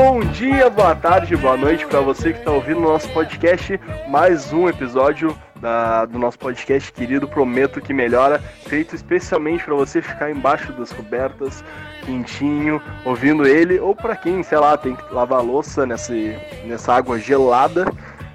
[0.00, 3.80] Bom dia, boa tarde, boa noite para você que está ouvindo o nosso podcast.
[4.06, 10.00] Mais um episódio da, do nosso podcast querido Prometo que Melhora, feito especialmente para você
[10.00, 11.64] ficar embaixo das cobertas,
[12.06, 16.14] quentinho, ouvindo ele, ou para quem, sei lá, tem que lavar louça nessa,
[16.64, 17.84] nessa água gelada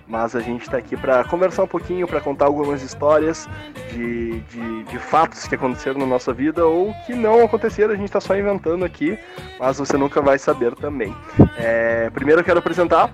[0.08, 3.48] mas a gente está aqui para conversar um pouquinho, para contar algumas histórias
[3.92, 8.06] de, de, de, fatos que aconteceram na nossa vida ou que não aconteceram, a gente
[8.06, 9.18] está só inventando aqui,
[9.60, 11.16] mas você nunca vai saber também.
[11.58, 13.12] É, primeiro eu quero apresentar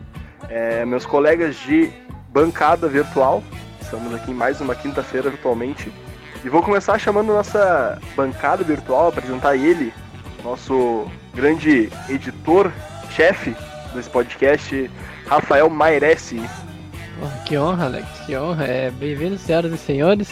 [0.50, 1.92] é, meus colegas de
[2.30, 3.44] bancada virtual,
[3.82, 5.92] estamos aqui em mais uma quinta-feira virtualmente,
[6.44, 9.94] e vou começar chamando nossa bancada virtual, apresentar ele,
[10.44, 12.72] nosso grande editor,
[13.12, 13.56] chefe
[13.94, 14.90] desse podcast,
[15.28, 15.70] Rafael
[17.46, 18.66] Que honra, Alex, que honra.
[18.66, 20.30] É, Bem-vindos, senhoras e senhores.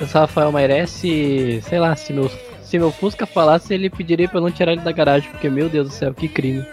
[0.00, 2.28] Eu sou Rafael Mairesse e, sei lá, se meu,
[2.62, 5.68] se meu Fusca falasse, ele pediria pra eu não tirar ele da garagem, porque, meu
[5.68, 6.66] Deus do céu, que crime.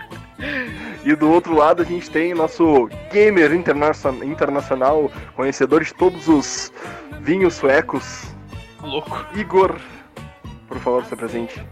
[1.04, 6.72] e do outro lado a gente tem nosso gamer interna internacional, conhecedor de todos os
[7.20, 8.34] vinhos suecos.
[8.82, 9.24] Louco.
[9.34, 9.76] Igor,
[10.68, 11.62] por favor, se presente.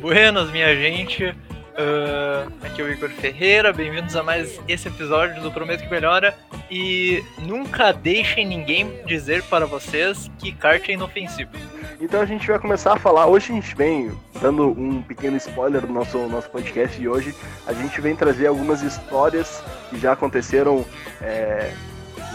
[0.00, 1.34] Buenas, minha gente.
[1.72, 6.36] Uh, aqui é o Igor Ferreira, bem-vindos a mais esse episódio do Prometo que Melhora.
[6.70, 11.50] E nunca deixem ninguém dizer para vocês que kart é inofensivo.
[12.00, 13.26] Então a gente vai começar a falar.
[13.26, 17.34] Hoje a gente vem dando um pequeno spoiler do nosso, nosso podcast de hoje.
[17.66, 20.84] A gente vem trazer algumas histórias que já aconteceram
[21.22, 21.72] é,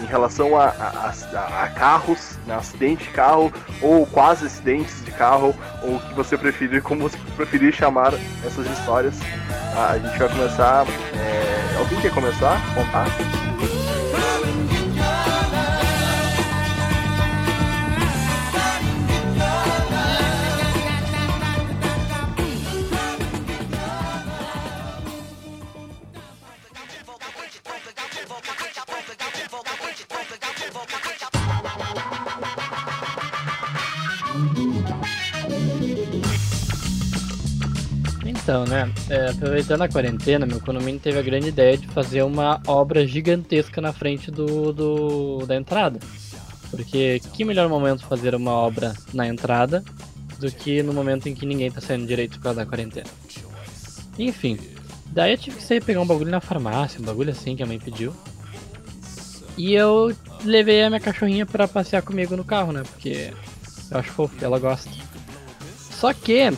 [0.02, 5.56] em relação a, a, a carros, né, acidente de carro, ou quase acidentes de carro,
[5.82, 8.14] ou o que você preferir, como você preferir chamar
[8.46, 9.16] essas histórias.
[9.76, 10.86] Ah, a gente vai começar.
[11.16, 11.78] É...
[11.78, 12.60] Alguém quer começar?
[12.74, 13.06] Contar?
[38.48, 42.62] Então, né, é, aproveitando a quarentena, meu condomínio teve a grande ideia de fazer uma
[42.66, 46.00] obra gigantesca na frente do, do da entrada.
[46.72, 49.84] Porque que melhor momento fazer uma obra na entrada
[50.40, 53.10] do que no momento em que ninguém tá saindo direito por causa da quarentena.
[54.18, 54.58] Enfim,
[55.08, 57.66] daí eu tive que sair pegar um bagulho na farmácia, um bagulho assim que a
[57.66, 58.16] mãe pediu.
[59.58, 60.16] E eu
[60.46, 62.84] levei a minha cachorrinha para passear comigo no carro, né?
[62.84, 63.34] Porque
[63.92, 64.90] eu acho fofo, ela gosta.
[65.92, 66.50] Só que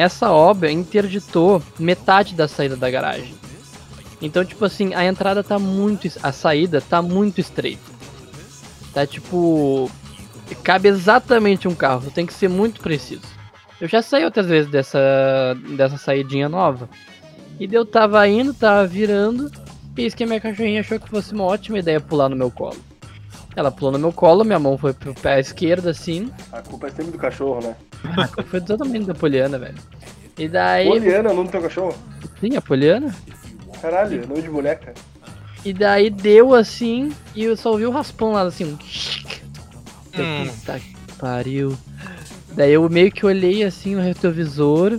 [0.00, 3.34] essa obra interditou metade da saída da garagem.
[4.22, 6.08] Então, tipo assim, a entrada tá muito.
[6.22, 7.90] A saída tá muito estreita.
[8.92, 9.90] Tá tipo.
[10.62, 13.22] Cabe exatamente um carro, tem que ser muito preciso.
[13.80, 14.98] Eu já saí outras vezes dessa,
[15.76, 16.88] dessa saidinha nova.
[17.58, 19.50] E eu tava indo, tava virando.
[19.96, 22.50] E isso que a minha cachorrinha achou que fosse uma ótima ideia pular no meu
[22.50, 22.76] colo.
[23.54, 26.30] Ela pulou no meu colo, minha mão foi pro pé esquerdo assim.
[26.52, 27.76] A culpa é sempre do cachorro, né?
[28.04, 29.78] A culpa foi totalmente da Poliana, velho.
[30.38, 30.86] E daí.
[30.86, 31.94] Poliana, o nome do teu cachorro?
[32.40, 33.14] Sim, a Poliana.
[33.80, 34.94] Caralho, nome de boneca.
[35.64, 38.78] E daí deu assim, e eu só ouvi o raspão lá assim.
[40.16, 40.46] Hum.
[40.46, 41.76] Puta que pariu.
[42.52, 44.98] Daí eu meio que olhei assim no retrovisor.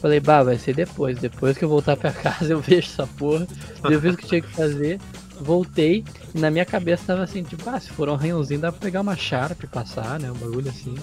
[0.00, 1.18] Falei, bah, vai ser depois.
[1.18, 3.46] Depois que eu voltar pra casa eu vejo essa porra.
[3.84, 4.98] Eu fiz o que tinha que fazer
[5.40, 6.04] voltei
[6.34, 9.00] e na minha cabeça tava assim, tipo, ah, se for um arranhãozinho dá pra pegar
[9.00, 10.30] uma Sharp e passar, né?
[10.30, 10.94] Um bagulho assim.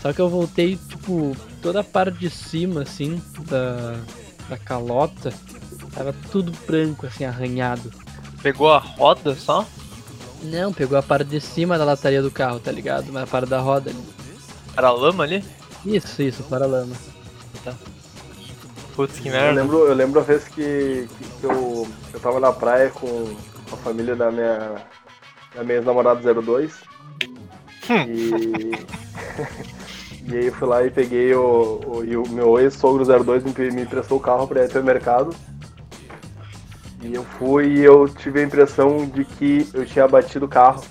[0.00, 4.00] Só que eu voltei, tipo, toda a parte de cima, assim, da,
[4.48, 5.32] da calota,
[5.92, 7.90] tava tudo branco, assim, arranhado.
[8.42, 9.66] Pegou a roda só?
[10.42, 13.12] Não, pegou a parte de cima da lataria do carro, tá ligado?
[13.12, 14.04] Mas a parte da roda ali.
[14.76, 15.44] Era lama ali?
[15.84, 16.94] Isso, isso, para lama.
[17.64, 17.74] Tá.
[18.94, 19.48] Putz, que merda.
[19.48, 23.36] Eu lembro, eu lembro a vez que, que, que eu, eu tava na praia com
[23.72, 24.76] a família da minha,
[25.56, 26.72] da minha ex-namorada 02.
[27.90, 28.04] Hum.
[28.06, 29.68] E.
[30.30, 31.80] e aí eu fui lá e peguei o.
[31.86, 34.84] o e o meu ex-sogro 02 me, me emprestou o carro pra ir até o
[34.84, 35.34] mercado.
[37.00, 40.84] E eu fui e eu tive a impressão de que eu tinha batido o carro.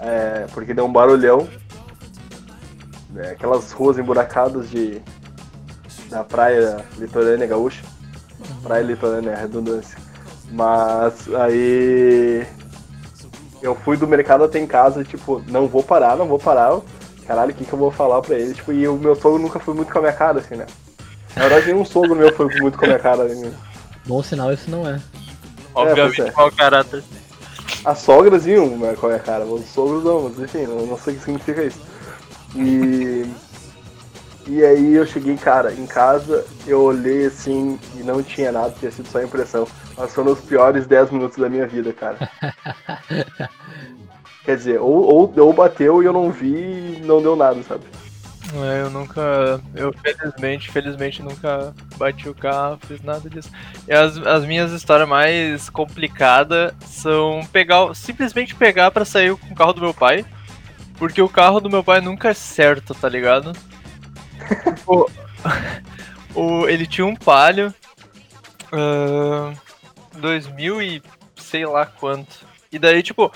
[0.00, 1.46] É, porque deu um barulhão.
[3.16, 5.00] É, aquelas ruas emburacadas de,
[6.08, 7.84] da praia litorânea gaúcha.
[8.62, 9.96] Praia litorânea, redundância.
[10.50, 12.44] Mas aí
[13.62, 16.80] eu fui do mercado até em casa, tipo, não vou parar, não vou parar.
[17.30, 18.54] Caralho, o que, que eu vou falar pra ele?
[18.54, 20.66] Tipo, e o meu sogro nunca foi muito com a minha cara, assim, né?
[21.36, 23.22] Na verdade, nenhum sogro meu foi muito com a minha cara.
[23.22, 23.54] Assim.
[24.04, 25.00] Bom sinal isso não é.
[25.72, 27.04] Obviamente, é, qual o caráter?
[27.84, 30.98] As sogras iam né, com a minha cara, os sogros não, mas enfim, não, não
[30.98, 31.78] sei o que significa isso.
[32.56, 33.24] E
[34.48, 38.90] E aí eu cheguei, cara, em casa, eu olhei assim e não tinha nada, tinha
[38.90, 39.68] sido só impressão.
[39.96, 42.28] Mas foram os piores 10 minutos da minha vida, cara.
[44.44, 47.84] Quer dizer, ou, ou, ou bateu e eu não vi e não deu nada, sabe?
[48.54, 49.60] É, eu nunca.
[49.74, 53.50] Eu felizmente, felizmente nunca bati o carro, fiz nada disso.
[53.86, 57.94] E as, as minhas histórias mais complicadas são pegar.
[57.94, 60.24] Simplesmente pegar para sair com o carro do meu pai.
[60.98, 63.52] Porque o carro do meu pai nunca é certo, tá ligado?
[64.86, 65.06] o,
[66.34, 67.72] o, ele tinha um palio.
[68.72, 69.56] Uh,
[70.18, 71.02] 2000 e
[71.36, 72.46] sei lá quanto.
[72.72, 73.32] E daí, tipo,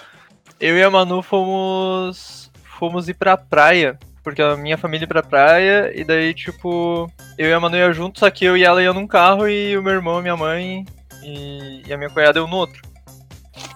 [0.60, 2.50] eu e a Manu fomos.
[2.78, 7.50] Fomos ir pra praia porque a minha família ia pra praia, e daí, tipo, eu
[7.50, 9.82] e a Manu ia junto, só que eu e ela iam num carro, e o
[9.82, 10.86] meu irmão, minha mãe
[11.22, 12.80] e, e a minha cunhada iam no outro.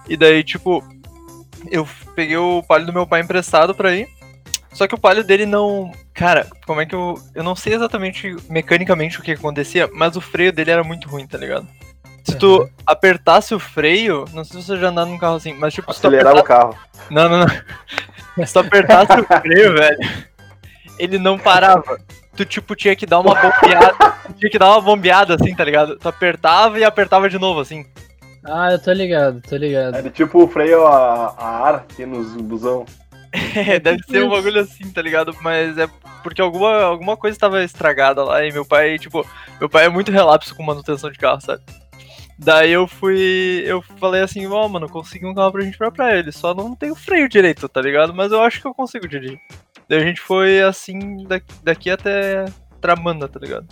[0.09, 0.83] E daí, tipo,
[1.69, 4.09] eu peguei o palio do meu pai emprestado pra ir,
[4.73, 5.91] só que o palio dele não.
[6.15, 7.15] Cara, como é que eu.
[7.35, 11.27] Eu não sei exatamente mecanicamente o que acontecia, mas o freio dele era muito ruim,
[11.27, 11.67] tá ligado?
[12.23, 12.69] Se tu uhum.
[12.85, 15.89] apertasse o freio, não sei se você já andar num carro assim, mas tipo.
[15.89, 16.71] Acelerava apertasse...
[16.71, 16.77] o carro.
[17.09, 17.47] Não, não, não.
[18.45, 20.29] Se tu apertasse o freio, velho
[20.99, 21.97] ele não parava.
[22.35, 23.95] Tu, tipo, tinha que dar uma bombeada.
[24.37, 25.97] tinha que dar uma bombeada, assim, tá ligado?
[25.97, 27.85] Tu apertava e apertava de novo, assim.
[28.43, 29.95] Ah, eu tô ligado, tô ligado.
[29.95, 32.85] Era tipo o freio a, a ar aqui nos busão.
[33.55, 35.35] é, deve ser um bagulho assim, tá ligado?
[35.41, 35.87] Mas é
[36.23, 39.25] porque alguma, alguma coisa estava estragada lá e meu pai, tipo,
[39.59, 41.61] meu pai é muito relapso com manutenção de carro, sabe?
[42.41, 43.63] Daí eu fui.
[43.65, 46.19] Eu falei assim, ó, oh, mano, consegui um carro pra gente ir pra praia.
[46.19, 48.13] Ele só não tem o freio direito, tá ligado?
[48.13, 49.37] Mas eu acho que eu consigo dirigir.
[49.89, 51.27] Daí a gente foi assim
[51.61, 52.45] daqui até
[52.79, 53.67] Tramanda, tá ligado?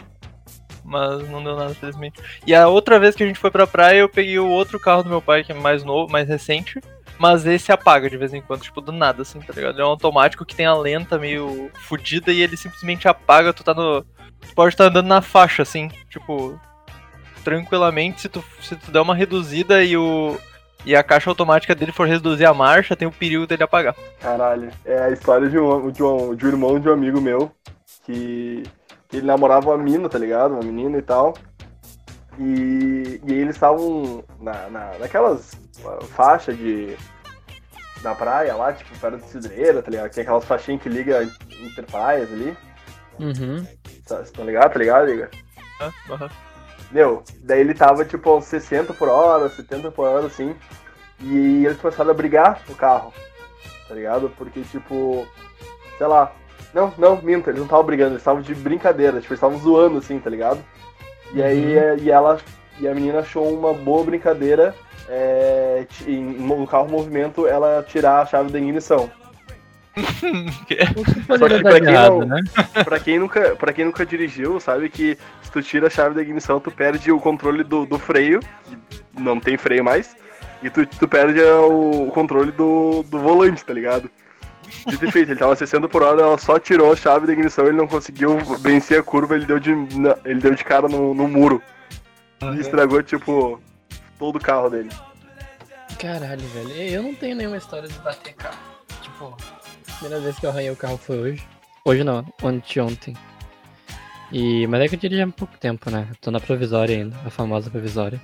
[0.84, 2.22] Mas não deu nada, felizmente.
[2.46, 5.04] E a outra vez que a gente foi pra praia, eu peguei o outro carro
[5.04, 6.82] do meu pai, que é mais novo, mais recente.
[7.18, 9.82] Mas esse apaga de vez em quando, tipo, do nada, assim, tá ligado?
[9.82, 13.74] É um automático que tem a lenta meio fodida e ele simplesmente apaga, tu tá
[13.74, 14.04] no.
[14.42, 16.60] Tu pode estar tá andando na faixa, assim, tipo.
[17.48, 20.38] Tranquilamente, se tu, se tu der uma reduzida e o,
[20.86, 23.96] e a caixa automática dele for reduzir a marcha, tem o perigo dele apagar.
[24.20, 27.50] Caralho, é a história de um, de um, de um irmão de um amigo meu
[28.04, 28.64] que
[29.14, 30.56] ele namorava uma mina, tá ligado?
[30.56, 31.36] Uma menina e tal.
[32.38, 35.54] E, e eles estavam na, na, naquelas
[35.86, 36.98] uh, faixas de.
[38.04, 40.12] da praia lá, tipo, perto de cidreira, tá ligado?
[40.12, 41.24] Tem aquelas faixinhas que liga
[41.64, 42.58] entre praias ali.
[43.18, 43.66] Uhum.
[44.06, 45.32] Tá, tá ligado, tá ligado, liga?
[46.10, 46.47] Uhum.
[46.92, 50.56] Meu, daí ele tava tipo uns 60 por hora, 70 por hora, assim.
[51.20, 53.14] E eles começaram a brigar no carro,
[53.88, 54.32] tá ligado?
[54.38, 55.28] Porque, tipo,
[55.98, 56.32] sei lá.
[56.74, 59.98] Não, não, minta, eles não estavam brigando, eles estavam de brincadeira, tipo, eles estavam zoando,
[59.98, 60.64] assim, tá ligado?
[61.34, 61.98] E aí, uhum.
[61.98, 62.40] e ela,
[62.80, 64.76] e a menina achou uma boa brincadeira
[65.10, 69.10] é, em, no carro movimento ela tirar a chave da ignição.
[71.38, 72.42] Só que pra quem, não, né?
[72.86, 76.22] pra, quem nunca, pra quem nunca dirigiu, sabe que se tu tira a chave da
[76.22, 78.40] ignição, tu perde o controle do, do freio,
[79.18, 80.16] não tem freio mais,
[80.62, 84.10] e tu, tu perde o controle do, do volante, tá ligado?
[84.86, 87.66] Dito e feito, ele tava 60 por hora, ela só tirou a chave da ignição,
[87.66, 89.72] ele não conseguiu vencer a curva, ele deu de,
[90.26, 91.62] ele deu de cara no, no muro.
[92.56, 93.62] E estragou, tipo,
[94.20, 94.90] todo o carro dele.
[96.00, 96.72] Caralho, velho.
[96.74, 98.58] Eu não tenho nenhuma história de bater carro.
[99.02, 99.38] Tipo,
[99.98, 101.44] primeira vez que eu arranhei o carro foi hoje.
[101.84, 103.16] Hoje não, ontem.
[104.32, 106.08] E, mas é que eu dirigi há pouco tempo, né?
[106.20, 108.22] tô na provisória ainda, a famosa provisória.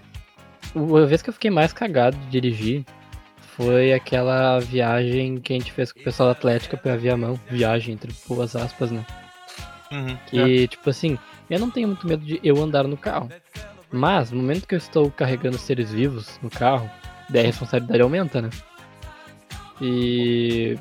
[0.76, 2.86] A vez que eu fiquei mais cagado de dirigir
[3.56, 7.40] foi aquela viagem que a gente fez com o pessoal da Atlética pra Viamão.
[7.50, 9.06] Viagem, entre boas aspas, né?
[9.92, 10.68] Uhum, que, é.
[10.68, 11.18] tipo assim,
[11.50, 13.30] eu não tenho muito medo de eu andar no carro.
[13.92, 16.90] Mas, no momento que eu estou carregando seres vivos no carro,
[17.30, 18.50] daí a responsabilidade aumenta, né?
[19.80, 20.78] E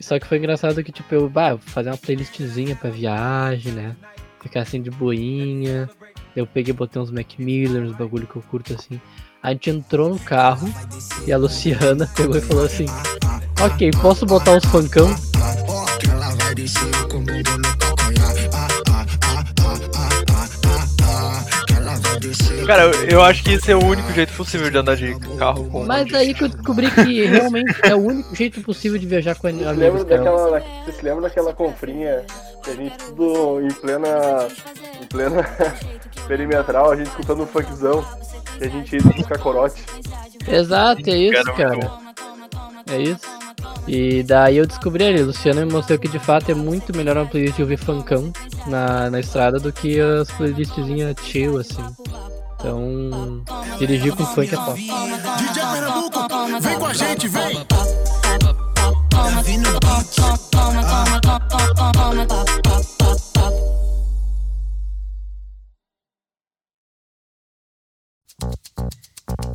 [0.00, 3.96] só que foi engraçado que, tipo, eu, bah, fazer uma playlistzinha pra viagem, né?
[4.40, 5.88] Ficar assim de boinha.
[6.36, 9.00] Eu peguei botei uns Mac Miller, uns bagulho que eu curto assim.
[9.42, 10.68] A gente entrou no carro
[11.26, 12.86] e a Luciana pegou e falou assim:
[13.60, 15.08] Ok, posso botar uns funkão?
[22.66, 25.64] Cara, eu, eu, acho que esse é o único jeito possível de andar de carro
[25.70, 25.84] com.
[25.84, 29.46] Mas aí que eu descobri que realmente é o único jeito possível de viajar com
[29.46, 32.24] a Você lembra daquela, Você se lembra daquela comprinha
[32.62, 34.08] que a gente tudo em plena.
[35.02, 35.42] em plena
[36.26, 38.04] perimetral, a gente escutando um funkzão
[38.58, 39.82] que a gente ia buscar corote.
[40.46, 42.04] Exato, é isso, cara.
[42.90, 43.43] É isso.
[43.86, 47.26] E daí eu descobri ali, Luciano me mostrou que de fato é muito melhor uma
[47.26, 48.32] playlist de ouvir funkão
[48.66, 51.84] na, na estrada do que as playlistzinhas chill, assim.
[52.58, 53.44] Então,
[53.78, 54.80] dirigir com funk é top.
[54.80, 57.66] DJ Pernambuco, vem com a gente, vem!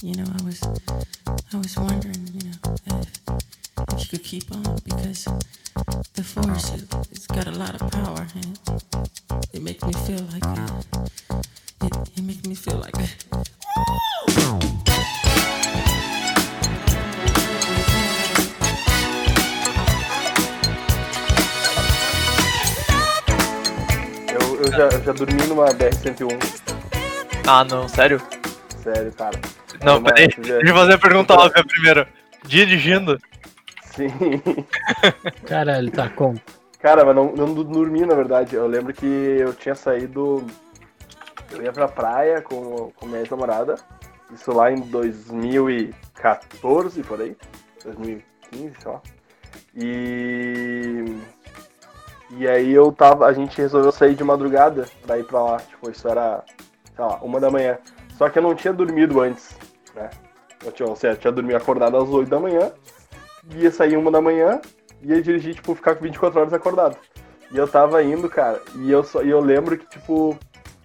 [0.01, 0.61] You know, I was,
[1.53, 2.78] I was wondering, you know
[3.99, 5.25] if you could keep on because
[6.13, 10.23] the force it, it's got a lot of power and it, it makes me feel
[10.33, 10.81] like uh,
[11.83, 12.95] it, it makes me feel like
[24.31, 26.39] Eu, eu, já, eu já dormi numa BR-101,
[27.47, 28.21] Ah, não, sério?
[28.83, 29.39] sério, cara.
[29.83, 30.27] Não, peraí.
[30.27, 32.07] Deixa eu fazer a pergunta óbvia primeiro.
[32.45, 33.19] Dirigindo?
[33.99, 34.07] Sim.
[35.45, 36.39] Caralho, tá, como?
[36.79, 38.55] Cara, mas não, não dormi, na verdade.
[38.55, 40.47] Eu lembro que eu tinha saído.
[41.51, 43.75] Eu ia pra praia com, com minha ex-namorada.
[44.33, 47.35] Isso lá em 2014, por aí.
[47.83, 49.01] 2015, sei lá.
[49.75, 51.17] E.
[52.37, 53.25] E aí eu tava.
[53.25, 55.57] A gente resolveu sair de madrugada pra ir pra lá.
[55.57, 56.45] Tipo, isso era,
[56.95, 57.77] sei lá, uma da manhã.
[58.17, 59.57] Só que eu não tinha dormido antes,
[59.93, 60.09] né?
[60.63, 62.71] Eu tinha, ou seja, eu tinha dormido acordado às 8 da manhã.
[63.55, 64.61] Ia sair uma da manhã,
[65.01, 66.97] ia dirigir, tipo, ficar com 24 horas acordado.
[67.51, 70.37] E eu tava indo, cara, e eu, só, e eu lembro que, tipo,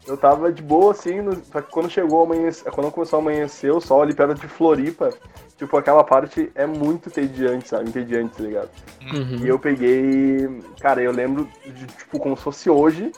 [0.06, 3.71] eu tava de boa, assim, no, só que quando chegou amanhecer, quando começou a amanhecer,
[3.73, 5.11] o sol ali perto de Floripa,
[5.56, 7.88] tipo, aquela parte é muito entediante, sabe?
[7.88, 8.71] Entediante, tá ligado?
[9.12, 9.44] Uhum.
[9.44, 10.49] E eu peguei.
[10.80, 13.12] Cara, eu lembro de, tipo, como se fosse hoje.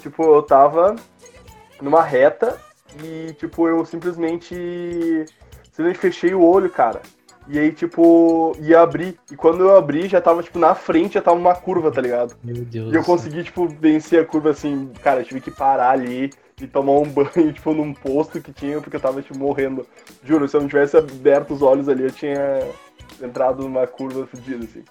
[0.00, 0.96] Tipo, eu tava
[1.80, 2.58] numa reta
[3.02, 4.54] e, tipo, eu simplesmente.
[5.64, 7.00] Simplesmente fechei o olho, cara.
[7.48, 9.18] E aí, tipo, ia abrir.
[9.30, 12.36] E quando eu abri, já tava, tipo, na frente, já tava uma curva, tá ligado?
[12.42, 12.92] Meu Deus.
[12.92, 16.30] E eu consegui, tipo, vencer a curva assim, cara, eu tive que parar ali
[16.60, 19.86] e tomar um banho, tipo, num posto que tinha, porque eu tava, tipo, morrendo.
[20.24, 22.60] Juro, se eu não tivesse aberto os olhos ali, eu tinha
[23.20, 24.84] entrado numa curva fodida, assim.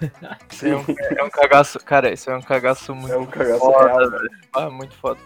[0.50, 0.84] Isso é um,
[1.18, 1.78] é um cagaço.
[1.80, 4.30] Cara, isso é um cagaço muito É um cagaço foda, real, velho.
[4.52, 5.18] Ah, muito foda.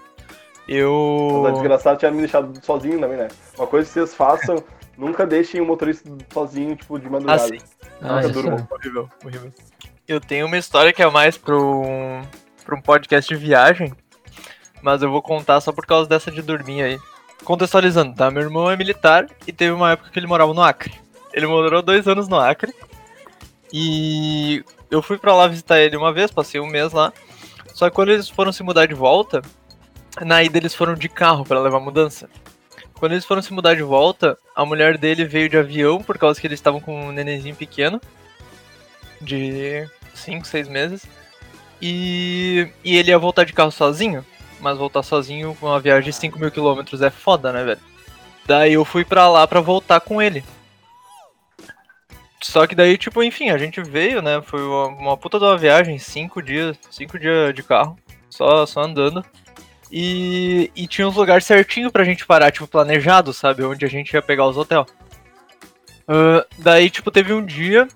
[0.68, 1.50] Mas a Eu.
[1.52, 3.28] desgraçada tinha me deixado sozinho também, né?
[3.56, 4.62] Uma coisa que vocês façam,
[4.96, 7.46] nunca deixem o motorista sozinho, tipo, de Ah, madrugada.
[7.48, 7.58] sim.
[8.00, 8.58] Ah, Nunca isso durmam.
[8.70, 8.74] é.
[8.74, 9.52] Horrível, horrível.
[10.08, 12.22] Eu tenho uma história que é mais pra um,
[12.64, 13.92] pra um podcast de viagem,
[14.82, 16.98] mas eu vou contar só por causa dessa de dormir aí.
[17.44, 18.30] Contextualizando, tá?
[18.30, 20.92] Meu irmão é militar e teve uma época que ele morava no Acre.
[21.32, 22.72] Ele morou dois anos no Acre
[23.72, 27.12] e eu fui pra lá visitar ele uma vez, passei um mês lá.
[27.74, 29.42] Só que quando eles foram se mudar de volta,
[30.22, 32.28] na ida eles foram de carro pra levar mudança.
[32.98, 36.40] Quando eles foram se mudar de volta, a mulher dele veio de avião por causa
[36.40, 38.00] que eles estavam com um nenenzinho pequeno
[39.20, 41.06] de 5, 6 meses.
[41.80, 44.24] E, e ele ia voltar de carro sozinho.
[44.60, 47.80] Mas voltar sozinho com uma viagem de 5 mil quilômetros é foda, né, velho?
[48.46, 50.42] Daí eu fui pra lá pra voltar com ele.
[52.40, 54.40] Só que daí, tipo, enfim, a gente veio, né?
[54.40, 57.98] Foi uma, uma puta de uma viagem, 5 dias, 5 dias de carro,
[58.30, 59.24] só, só andando.
[59.98, 63.64] E, e tinha uns lugares certinho pra gente parar, tipo, planejado, sabe?
[63.64, 64.84] Onde a gente ia pegar os hotéis.
[66.58, 67.88] daí, tipo, teve um dia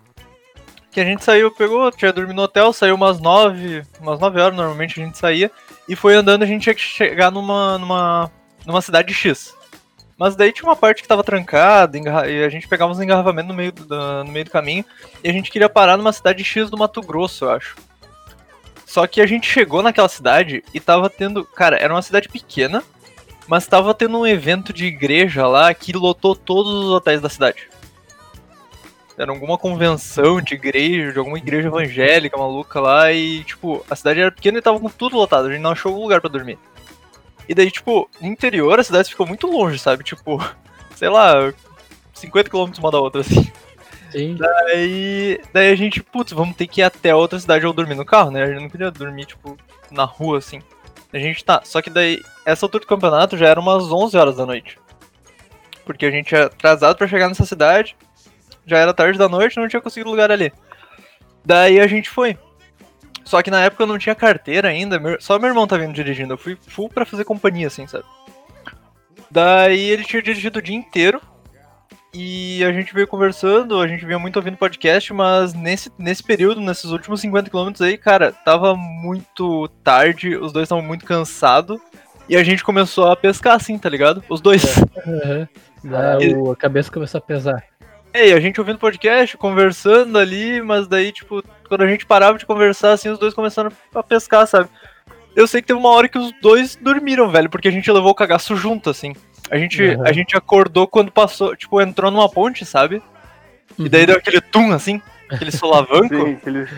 [0.91, 4.57] que a gente saiu, pegou, tinha dormido no hotel, saiu umas 9, umas 9 horas
[4.57, 5.51] normalmente a gente saía,
[5.87, 8.31] e foi andando, a gente tinha que chegar numa, numa,
[8.65, 9.55] numa cidade X.
[10.17, 13.55] Mas daí tinha uma parte que tava trancada, e a gente pegava uns engarrafamentos no
[13.55, 14.87] meio, do, no meio do caminho,
[15.23, 17.77] e a gente queria parar numa cidade X do Mato Grosso, eu acho.
[18.91, 21.45] Só que a gente chegou naquela cidade e tava tendo.
[21.45, 22.83] Cara, era uma cidade pequena,
[23.47, 27.69] mas tava tendo um evento de igreja lá que lotou todos os hotéis da cidade.
[29.17, 34.23] Era alguma convenção de igreja, de alguma igreja evangélica maluca lá, e, tipo, a cidade
[34.23, 36.59] era pequena e tava com tudo lotado, a gente não achou lugar pra dormir.
[37.49, 40.03] E daí, tipo, no interior a cidade ficou muito longe, sabe?
[40.03, 40.45] Tipo,
[40.97, 41.55] sei lá,
[42.13, 43.53] 50 km uma da outra, assim.
[44.13, 48.05] Daí, daí a gente, putz, vamos ter que ir até outra cidade ou dormir no
[48.05, 48.43] carro, né?
[48.43, 49.57] A gente não queria dormir, tipo,
[49.91, 50.61] na rua, assim.
[51.13, 51.61] A gente tá.
[51.65, 54.79] Só que daí, essa altura do campeonato já era umas 11 horas da noite.
[55.85, 57.97] Porque a gente tinha atrasado pra chegar nessa cidade.
[58.67, 60.53] Já era tarde da noite, não tinha conseguido lugar ali.
[61.45, 62.39] Daí a gente foi.
[63.25, 66.35] Só que na época eu não tinha carteira ainda, só meu irmão tá vindo dirigindo.
[66.35, 68.05] Eu fui full pra fazer companhia, assim, sabe?
[69.31, 71.21] Daí ele tinha dirigido o dia inteiro.
[72.13, 76.61] E a gente veio conversando, a gente vinha muito ouvindo podcast, mas nesse, nesse período,
[76.61, 81.81] nesses últimos 50 km aí, cara, tava muito tarde, os dois estavam muito cansados.
[82.29, 84.23] E a gente começou a pescar assim, tá ligado?
[84.29, 84.65] Os dois.
[85.07, 85.49] Aham.
[85.83, 87.65] Daí o- a cabeça começou a pesar.
[88.13, 92.37] É, e a gente ouvindo podcast, conversando ali, mas daí, tipo, quando a gente parava
[92.37, 94.69] de conversar, assim, os dois começaram a pescar, sabe?
[95.35, 98.11] Eu sei que teve uma hora que os dois dormiram, velho, porque a gente levou
[98.11, 99.13] o cagaço junto, assim.
[99.51, 100.07] A gente, Uhum.
[100.07, 103.03] a gente acordou quando passou, tipo, entrou numa ponte, sabe?
[103.79, 106.15] E daí deu aquele tum, assim, aquele solavanco.
[106.15, 106.69] Sim, aquele...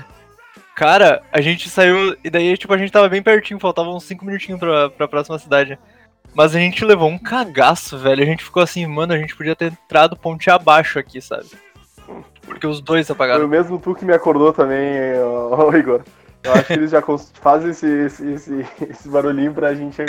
[0.74, 2.16] Cara, a gente saiu.
[2.24, 5.38] E daí, tipo, a gente tava bem pertinho, faltavam uns 5 minutinhos pra, pra próxima
[5.38, 5.78] cidade.
[6.34, 8.22] Mas a gente levou um cagaço, velho.
[8.22, 11.44] A gente ficou assim, mano, a gente podia ter entrado ponte abaixo aqui, sabe?
[12.40, 13.44] Porque os dois Foi apagaram.
[13.44, 16.02] o mesmo tu que me acordou também, ô, ô, Igor.
[16.44, 17.02] Eu acho que eles já
[17.34, 20.02] fazem esse, esse, esse, esse barulhinho pra gente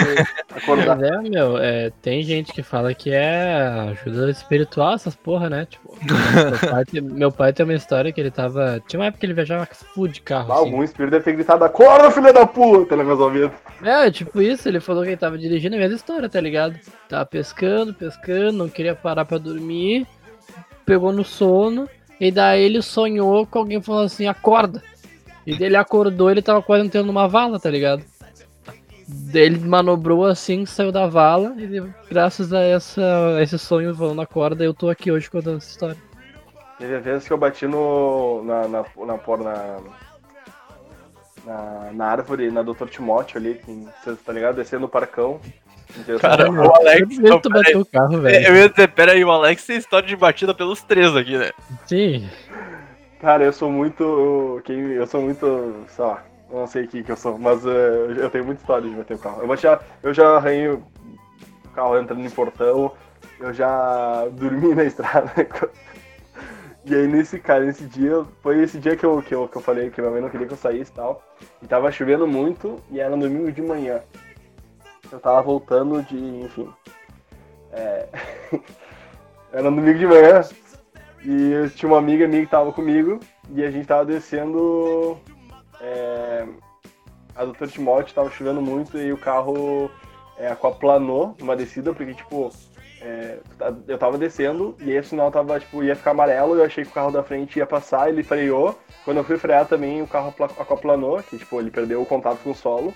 [0.49, 0.97] acordar.
[0.97, 3.53] Mas é, meu, é, tem gente que fala que é
[3.91, 5.67] ajuda espiritual essas porra, né?
[5.69, 8.81] Tipo, meu pai, tem- meu pai tem uma história que ele tava.
[8.87, 10.51] Tinha uma época que ele viajava full de carro.
[10.51, 10.65] Ah, assim.
[10.65, 13.51] algum espírito deve ter gritado, acorda, filha da puta, na resolvido.
[13.83, 16.79] É, tipo isso, ele falou que ele tava dirigindo a mesma história, tá ligado?
[17.07, 20.07] Tava pescando, pescando, não queria parar pra dormir,
[20.85, 21.87] pegou no sono,
[22.19, 24.81] e daí ele sonhou com alguém falando assim, acorda.
[25.45, 28.03] E daí ele acordou ele tava quase entrando numa vala, tá ligado?
[29.07, 34.21] Daí ele manobrou assim, saiu da vala, e graças a, essa, a esse sonho falando
[34.21, 35.97] acorda, eu tô aqui hoje contando essa história.
[36.79, 38.43] Teve a vez que eu bati no.
[38.43, 38.67] na.
[38.67, 38.85] na.
[39.05, 39.77] na, por- na,
[41.45, 42.87] na, na árvore, na Dr.
[42.89, 44.55] Timóteo ali, que, você tá ligado?
[44.55, 45.39] Descendo o parcão.
[46.19, 47.19] Cara, o Alex.
[47.19, 48.55] não, tu bateu o carro, Eu velho.
[48.55, 51.51] ia dizer, pera aí, o Alex tem história de batida pelos três aqui, né?
[51.85, 52.27] Sim.
[53.23, 54.61] Cara, eu sou muito.
[54.65, 55.85] Quem, eu sou muito.
[55.87, 58.89] sei lá, não sei o que, que eu sou, mas eh, eu tenho muita história
[58.89, 59.41] de bater o carro.
[59.41, 60.83] Eu, a- eu já arranhei o
[61.73, 62.91] carro entrando em portão,
[63.39, 65.31] eu já dormi na estrada.
[66.83, 69.61] E aí nesse cara, nesse dia, foi esse dia que eu, que, eu, que eu
[69.61, 71.23] falei que minha mãe não queria que eu saísse e tal.
[71.61, 74.01] E tava chovendo muito e era domingo de manhã.
[75.09, 76.69] Eu tava voltando de, enfim.
[77.71, 78.05] É...
[79.53, 80.41] era domingo de manhã.
[81.25, 83.19] E eu tinha uma amiga minha que tava comigo
[83.53, 85.17] e a gente tava descendo
[85.79, 86.45] é,
[87.35, 89.89] a Doutor Timóteo, tava chovendo muito e o carro
[90.37, 92.51] é, aquaplanou numa descida, porque tipo,
[93.01, 93.37] é,
[93.87, 96.91] eu tava descendo e aí o sinal tava, tipo, ia ficar amarelo, eu achei que
[96.91, 98.77] o carro da frente ia passar, ele freou.
[99.05, 102.39] Quando eu fui frear também o carro apla- aquaplanou, que tipo, ele perdeu o contato
[102.43, 102.93] com o solo.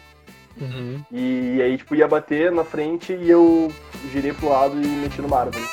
[0.60, 1.04] Uhum.
[1.12, 3.72] E aí, tipo, ia bater na frente e eu
[4.12, 5.64] girei pro lado e meti numa árvore.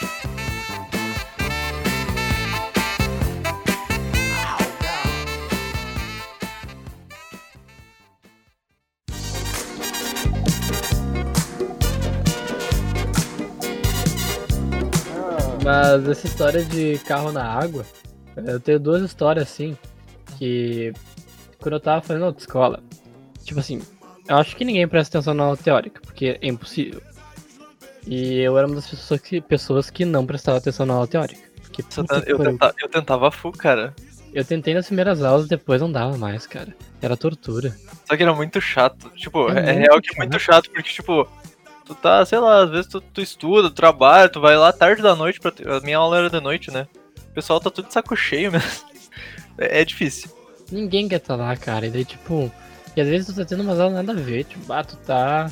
[15.97, 17.85] Mas essa história de carro na água,
[18.37, 19.77] eu tenho duas histórias assim,
[20.39, 20.93] que
[21.61, 22.83] quando eu tava fazendo autoescola,
[23.45, 23.81] tipo assim,
[24.29, 27.01] eu acho que ninguém presta atenção na aula teórica, porque é impossível.
[28.07, 31.41] E eu era uma das pessoas que, pessoas que não prestava atenção na aula teórica.
[31.63, 33.95] Porque, que Eu, tenta- eu tentava full, cara.
[34.33, 36.75] eu tentei nas primeiras aulas, depois não dava mais, cara.
[37.01, 37.75] Era tortura.
[38.07, 39.11] Só que era muito chato.
[39.11, 41.27] Tipo, É é, real que é muito chato, porque, tipo,
[41.85, 45.03] tu tá, sei lá, às vezes tu, tu estuda, tu trabalha, tu vai lá tarde
[45.03, 45.53] da noite pra.
[45.77, 46.87] A minha aula era de noite, né?
[47.31, 48.69] O pessoal tá tudo de saco cheio mesmo.
[49.59, 50.31] É, é difícil.
[50.71, 51.87] Ninguém quer estar lá, cara.
[51.87, 52.51] E daí, tipo,
[52.97, 54.45] e às vezes tu tá tendo umas aulas nada a ver.
[54.45, 55.51] Tipo, ah, tu tá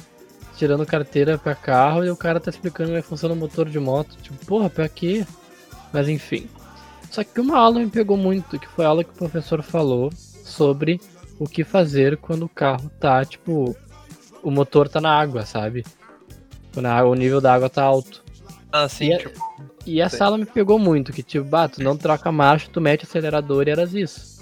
[0.57, 3.69] tirando carteira pra carro e o cara tá explicando como é que funciona o motor
[3.69, 4.17] de moto.
[4.23, 5.27] Tipo, porra, pra quê?
[5.93, 6.49] Mas enfim.
[7.11, 10.11] Só que uma aula me pegou muito, que foi a aula que o professor falou
[10.45, 10.99] sobre
[11.39, 13.77] o que fazer quando o carro tá, tipo,
[14.43, 15.85] o motor tá na água, sabe?
[16.73, 18.23] Quando a- o nível da água tá alto.
[18.73, 19.41] Ah, sim, E é- tipo.
[19.85, 20.23] E essa Sim.
[20.23, 23.71] aula me pegou muito, que tipo, bah, tu não troca marcha, tu mete acelerador e
[23.73, 24.41] eras isso.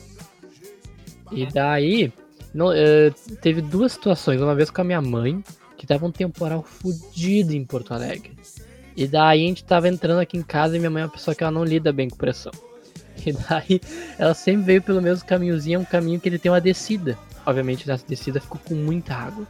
[1.33, 2.13] E daí,
[2.53, 5.43] não, eh, teve duas situações, uma vez com a minha mãe,
[5.79, 8.33] que tava um temporal fudido em Porto Alegre.
[8.97, 11.35] E daí a gente tava entrando aqui em casa e minha mãe é uma pessoa
[11.35, 12.53] que ela não lida bem com pressão.
[13.27, 13.81] E daí
[14.19, 17.19] ela sempre veio pelo mesmo caminhozinho, é um caminho que ele tem uma descida.
[17.45, 19.47] Obviamente nessa descida ficou com muita água.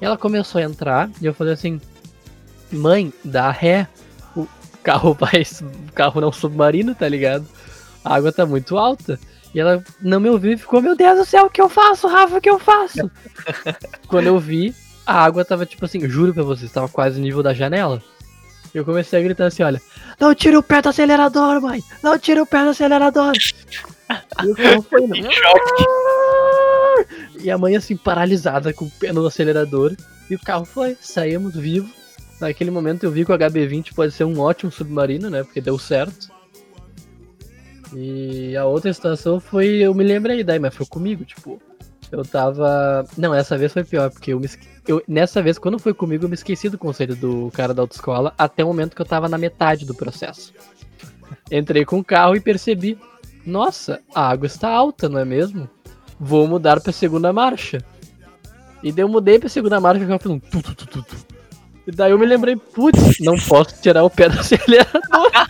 [0.00, 1.80] E ela começou a entrar e eu falei assim,
[2.72, 3.88] mãe, dá ré.
[4.36, 4.46] O
[4.82, 5.42] carro vai.
[5.62, 7.46] O carro não submarino, tá ligado?
[8.04, 9.18] A água tá muito alta.
[9.54, 12.06] E ela não me ouviu e ficou, meu Deus do céu, o que eu faço,
[12.06, 13.10] Rafa, o que eu faço?
[14.06, 14.74] Quando eu vi,
[15.06, 18.02] a água tava tipo assim, juro pra vocês, tava quase no nível da janela.
[18.74, 19.80] Eu comecei a gritar assim, olha,
[20.20, 21.82] não tira o pé do acelerador, mãe!
[22.02, 23.32] Não tira o pé do acelerador!
[24.44, 25.00] e o carro foi.
[27.40, 29.94] E a mãe assim, paralisada com o pé no acelerador.
[30.28, 31.90] E o carro foi, saímos vivos.
[32.40, 35.42] Naquele momento eu vi que o HB20 pode ser um ótimo submarino, né?
[35.42, 36.28] Porque deu certo.
[37.94, 41.60] E a outra situação foi, eu me lembrei daí, mas foi comigo, tipo,
[42.10, 43.04] eu tava.
[43.16, 44.66] Não, essa vez foi pior, porque eu me esque...
[44.86, 48.32] eu, nessa vez, quando foi comigo, eu me esqueci do conceito do cara da autoescola
[48.36, 50.52] até o momento que eu tava na metade do processo.
[51.50, 52.98] Entrei com o carro e percebi,
[53.44, 55.68] nossa, a água está alta, não é mesmo?
[56.20, 57.78] Vou mudar pra segunda marcha.
[58.82, 60.86] E daí eu mudei pra segunda marcha e o carro fez um tu, tu, tu,
[60.86, 61.27] tu, tu.
[61.88, 65.00] E daí eu me lembrei, putz, não posso tirar o pé do acelerador.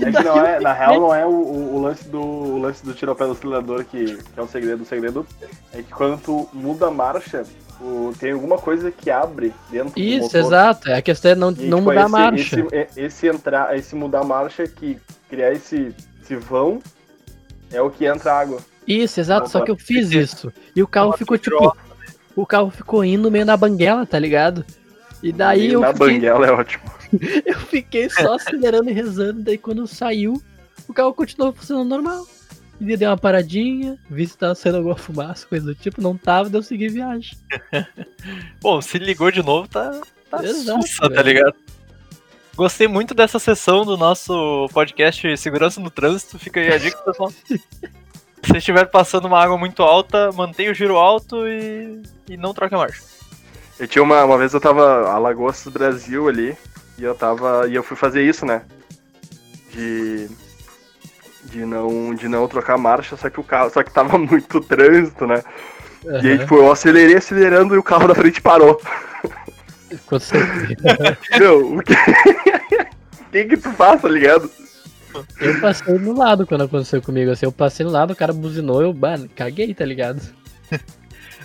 [0.00, 2.84] É que não é, na real não é o, o- o lance do o lance
[2.86, 4.82] do tiro ao pé do acelerador que, que é o segredo.
[4.82, 5.26] O segredo
[5.72, 7.42] é que quando tu muda a marcha,
[7.80, 10.40] o- tem alguma coisa que abre dentro do Isso, motor.
[10.40, 10.88] exato.
[10.90, 12.60] É a questão é não, E, não tipo, mudar a esse, marcha.
[12.60, 15.92] Esse, é- esse entrar, esse mudar a marcha que criar esse,
[16.22, 16.80] esse vão
[17.72, 18.58] é o que entra água.
[18.86, 19.50] Isso, exato.
[19.50, 20.52] Só que eu fiz isso.
[20.76, 21.76] E o carro Uma ficou tipo.
[22.36, 24.64] O carro ficou indo meio na banguela, tá ligado?
[25.24, 26.84] E daí E eu na fiquei, banguela é ótimo.
[27.46, 29.42] eu fiquei só acelerando e rezando.
[29.42, 30.40] Daí quando saiu,
[30.86, 32.26] o carro continuou funcionando normal.
[32.78, 36.02] E deu uma paradinha, vi se tava saindo alguma fumaça, coisa do tipo.
[36.02, 37.38] Não tava, daí eu segui viagem.
[38.60, 39.98] Bom, se ligou de novo, tá,
[40.30, 41.22] tá Exato, sussa, tá velho.
[41.22, 41.54] ligado?
[42.54, 46.38] Gostei muito dessa sessão do nosso podcast Segurança no Trânsito.
[46.38, 47.32] Fica aí a dica, pessoal.
[48.44, 52.74] Se estiver passando uma água muito alta, mantenha o giro alto e, e não troque
[52.74, 53.13] a marcha.
[53.78, 56.56] Eu tinha uma, uma vez eu tava a Lagoas Brasil ali
[56.96, 58.62] e eu tava e eu fui fazer isso, né?
[59.70, 60.28] De
[61.44, 65.26] de não de não trocar marcha, só que o carro, só que tava muito trânsito,
[65.26, 65.42] né?
[66.22, 68.80] E aí tipo, eu acelerei acelerando e o carro da frente parou.
[69.88, 71.18] Ficou certeza.
[71.38, 71.92] Meu, o que
[73.22, 74.50] o que que tu faz, tá ligado?
[75.40, 77.30] Eu passei no lado quando aconteceu comigo.
[77.30, 80.20] Assim, eu passei no lado, o cara buzinou, eu mano, caguei, tá ligado?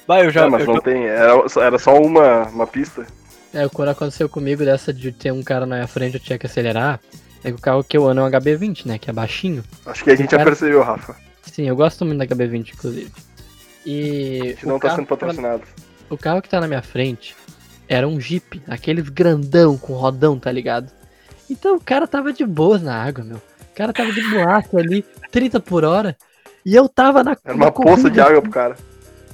[0.10, 0.42] Vai, eu já.
[0.42, 3.06] Não, mas eu não tem, era, era só uma, uma pista.
[3.54, 6.48] É, quando aconteceu comigo dessa de ter um cara na minha frente, eu tinha que
[6.48, 7.00] acelerar.
[7.44, 8.98] É que o carro que eu ando é um HB20, né?
[8.98, 9.64] Que é baixinho.
[9.86, 11.16] Acho que a gente já Cara- percebeu, Rafa.
[11.44, 13.12] Sim, eu gosto muito da HB20, inclusive.
[13.16, 13.22] A
[13.86, 15.62] E gente não o, tá sendo patrocinado.
[16.10, 17.36] o carro que tá na minha frente
[17.88, 20.92] era um Jeep, aqueles grandão com rodão, tá ligado?
[21.48, 23.38] Então o cara tava de boas na água, meu.
[23.38, 26.18] O cara tava de boaço ali, 30 por hora.
[26.66, 28.76] E eu tava na Era uma na poça de água pro cara.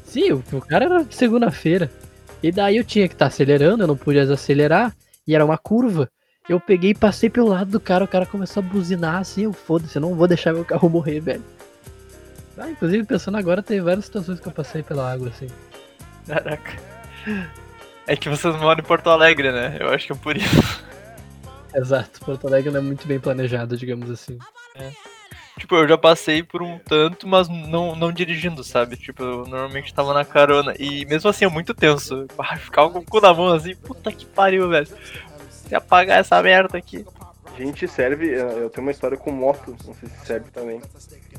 [0.06, 1.92] Sim, o, o cara era segunda-feira.
[2.42, 4.96] E daí eu tinha que estar acelerando, eu não podia desacelerar.
[5.28, 6.10] E era uma curva.
[6.48, 9.54] Eu peguei e passei pelo lado do cara, o cara começou a buzinar assim, eu
[9.54, 11.44] foda-se, eu não vou deixar meu carro morrer, velho.
[12.58, 15.48] Ah, inclusive, pensando agora, tem várias situações que eu passei pela água, assim.
[16.28, 16.74] Caraca.
[18.08, 19.78] É que vocês moram em Porto Alegre, né?
[19.80, 20.86] Eu acho que é por isso.
[21.74, 24.38] Exato, Porto Alegre não é muito bem planejado, digamos assim.
[25.58, 28.98] Tipo, eu já passei por um tanto, mas não, não dirigindo, sabe?
[28.98, 30.74] Tipo, eu normalmente tava na carona.
[30.78, 32.26] E mesmo assim, é muito tenso.
[32.38, 34.88] Ah, ficava com o cu na mão assim, puta que pariu, velho.
[35.50, 37.06] Se apagar essa merda aqui.
[37.58, 38.28] Gente, serve.
[38.34, 40.82] Eu tenho uma história com moto, não sei se serve também.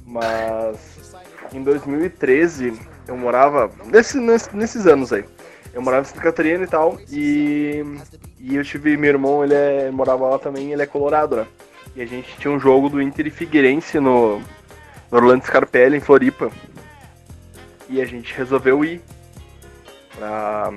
[0.06, 1.14] Mas
[1.52, 2.72] em 2013
[3.06, 3.70] eu morava.
[3.84, 5.24] Nesse, nesse- nesses anos aí.
[5.74, 6.98] Eu morava em Santa Catarina e tal.
[7.10, 7.84] E,
[8.40, 8.96] e eu tive.
[8.96, 11.46] Meu irmão, ele é, morava lá também, ele é colorado, né?
[11.96, 14.44] E a gente tinha um jogo do Inter e Figueirense no, no
[15.10, 16.50] Orlando Scarpelli, em Floripa.
[17.88, 19.00] E a gente resolveu ir
[20.14, 20.74] pra,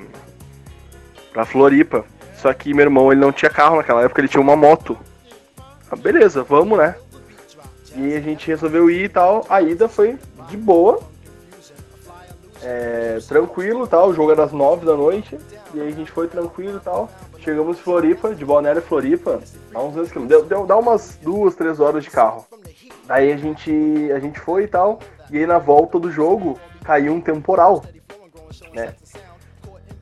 [1.34, 2.06] pra Floripa.
[2.38, 4.98] Só que meu irmão ele não tinha carro naquela época, ele tinha uma moto.
[5.92, 6.96] Ah, beleza, vamos, né?
[7.96, 9.46] E a gente resolveu ir e tal.
[9.50, 11.02] A ida foi de boa.
[12.64, 14.10] É, tranquilo tal.
[14.10, 15.38] O jogo era às 9 da noite.
[15.74, 17.12] E aí a gente foi tranquilo e tal.
[17.42, 19.40] Chegamos em Floripa, de Balneário Floripa,
[19.72, 20.48] dá uns 2 quilômetros.
[20.48, 22.46] Deu, deu, dá umas duas, três horas de carro.
[23.06, 25.00] Daí a gente, a gente foi e tal.
[25.32, 27.84] E aí na volta do jogo caiu um temporal.
[28.74, 28.94] Né?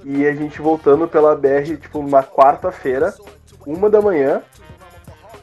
[0.04, 3.14] E a gente voltando pela BR, tipo, numa quarta-feira,
[3.66, 4.42] uma da manhã,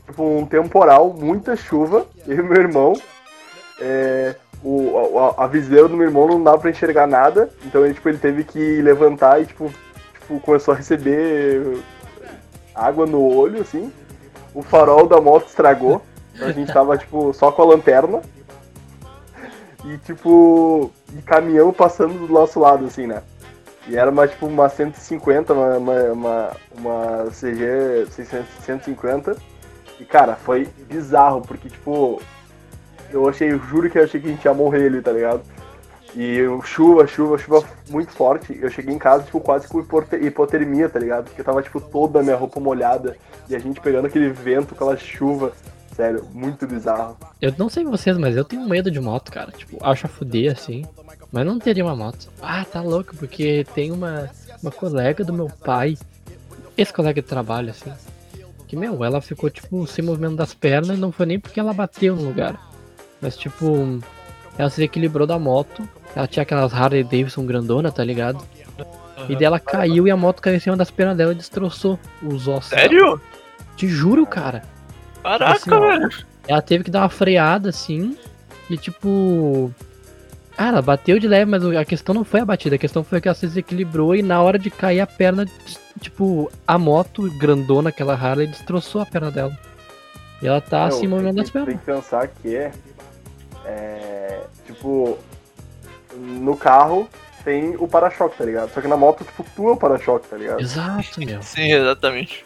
[0.07, 2.93] tipo, um temporal, muita chuva, eu e meu irmão.
[3.81, 7.95] É, o, a, a viseira do meu irmão não dava pra enxergar nada, então ele,
[7.95, 9.71] tipo, ele teve que levantar e, tipo,
[10.25, 11.79] tipo, começou a receber
[12.75, 13.93] água no olho, assim.
[14.55, 16.03] O farol da moto estragou,
[16.35, 18.23] então a gente tava, tipo, só com a lanterna.
[19.85, 23.23] E, tipo, e caminhão passando do nosso lado, assim, né?
[23.87, 29.37] E era uma, tipo, uma 150, uma, uma, uma, uma CG 650.
[30.01, 32.21] E, cara, foi bizarro, porque, tipo,
[33.11, 35.43] eu achei, eu juro que eu achei que a gente ia morrer ali, tá ligado?
[36.17, 38.57] E eu- chuva, chuva, chuva muito forte.
[38.61, 41.25] Eu cheguei em casa, tipo, quase com hipote- hipotermia, tá ligado?
[41.25, 43.17] Porque tava, tipo, toda a minha roupa molhada.
[43.49, 45.53] E a gente pegando aquele vento, aquela chuva.
[45.97, 47.17] Sério, muito bizarro.
[47.41, 49.53] Eu não sei vocês, mas eu tenho medo de moto, cara.
[49.53, 50.85] Tipo, acho a fuder, assim.
[51.31, 52.29] Mas não teria uma moto.
[52.43, 54.29] Ah, tá louco, porque tem uma,
[54.61, 55.97] uma colega do meu pai.
[56.77, 57.93] Esse colega de trabalho, assim.
[58.67, 60.99] Que, meu, ela ficou, tipo, sem movimento das pernas.
[60.99, 62.59] Não foi nem porque ela bateu no lugar.
[63.21, 64.01] Mas, tipo,
[64.59, 65.89] ela se equilibrou da moto.
[66.15, 68.45] Ela tinha aquelas Harley Davidson grandona, tá ligado?
[69.29, 71.99] E daí ela caiu e a moto caiu em cima das pernas dela e destroçou
[72.23, 72.71] os ossos.
[72.71, 72.83] dela.
[72.83, 73.21] Sério?
[73.77, 74.63] Te juro, cara.
[75.23, 76.09] Caraca, Assim, velho.
[76.47, 78.17] Ela teve que dar uma freada assim.
[78.71, 79.73] E tipo.
[80.57, 83.21] Ah, ela bateu de leve, mas a questão não foi a batida, a questão foi
[83.21, 85.45] que ela se desequilibrou e na hora de cair a perna,
[86.01, 89.59] tipo, a moto grandona, aquela Harley, destroçou a perna dela.
[90.41, 91.81] E ela tá assim, Meu, movimentando tem as que- Tem pernas.
[91.81, 92.71] que pensar que é,
[93.65, 95.19] é, tipo,
[96.17, 97.09] no carro,
[97.45, 98.73] tem o para-choque, tá ligado?
[98.73, 100.61] Só que na moto, tipo, tu é o para-choque, tá ligado?
[100.61, 101.41] Exato, meu.
[101.45, 102.45] Sim, exatamente.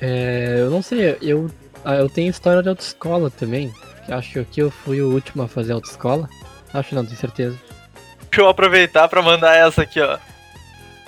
[0.00, 1.50] É, eu não sei, eu,
[1.84, 3.72] ah, eu tenho história de autoescola também.
[4.08, 6.28] Acho que aqui eu fui o último a fazer autoescola.
[6.72, 7.58] Acho não, tenho certeza.
[8.30, 10.18] Deixa eu aproveitar pra mandar essa aqui, ó.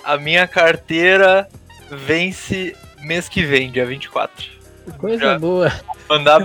[0.05, 1.49] A minha carteira
[1.91, 4.47] vence mês que vem, dia 24.
[4.99, 5.39] Coisa Já.
[5.39, 5.73] boa.
[6.09, 6.41] Mandar.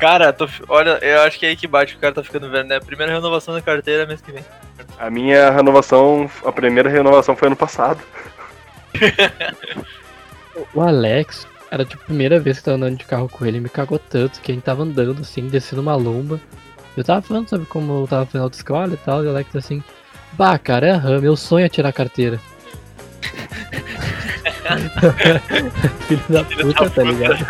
[0.00, 0.48] Cara, tô...
[0.66, 2.80] olha, eu acho que é aí que bate, o cara tá ficando velho, né?
[2.80, 4.42] Primeira renovação da carteira mês que vem.
[4.98, 8.00] A minha renovação, a primeira renovação foi ano passado.
[10.74, 13.60] O Alex, era tipo a primeira vez que eu tava andando de carro com ele,
[13.60, 16.38] me cagou tanto que a gente tava andando assim, descendo uma lomba.
[16.94, 19.82] Eu tava falando sobre como eu tava fazendo autoescola e tal, e o Alex assim,
[20.32, 22.38] bah, cara, é RAM, meu sonho é tirar a carteira.
[26.06, 27.46] Filho da puta, da tá ligado?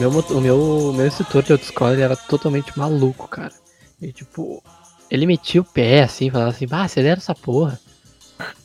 [0.00, 3.52] Meu, o meu, meu instrutor de autoescola ele era totalmente maluco, cara.
[4.00, 4.64] E tipo,
[5.10, 7.78] ele metia o pé assim, falava assim, bah, acelera essa porra.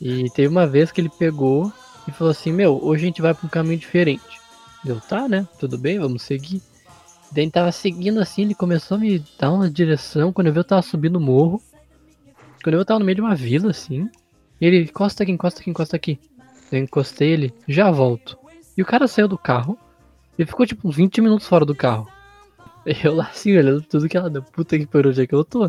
[0.00, 1.70] E teve uma vez que ele pegou
[2.08, 4.22] e falou assim, meu, hoje a gente vai pra um caminho diferente.
[4.82, 5.46] Deu, tá, né?
[5.60, 6.62] Tudo bem, vamos seguir.
[7.30, 10.32] Daí ele tava seguindo assim, ele começou a me dar uma direção.
[10.32, 11.60] Quando eu vi, eu tava subindo o morro.
[12.64, 14.08] Quando eu eu tava no meio de uma vila, assim.
[14.58, 16.18] Ele, encosta aqui, encosta aqui, encosta aqui.
[16.72, 18.38] Eu encostei ele, já volto.
[18.74, 19.78] E o cara saiu do carro
[20.38, 22.08] e ficou tipo uns 20 minutos fora do carro.
[23.02, 24.42] Eu lá assim, olhando tudo que ela deu.
[24.42, 25.66] Puta que pariu, onde é que eu tô?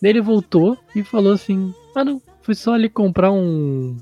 [0.00, 3.96] Daí ele voltou e falou assim: Ah não, fui só ali comprar um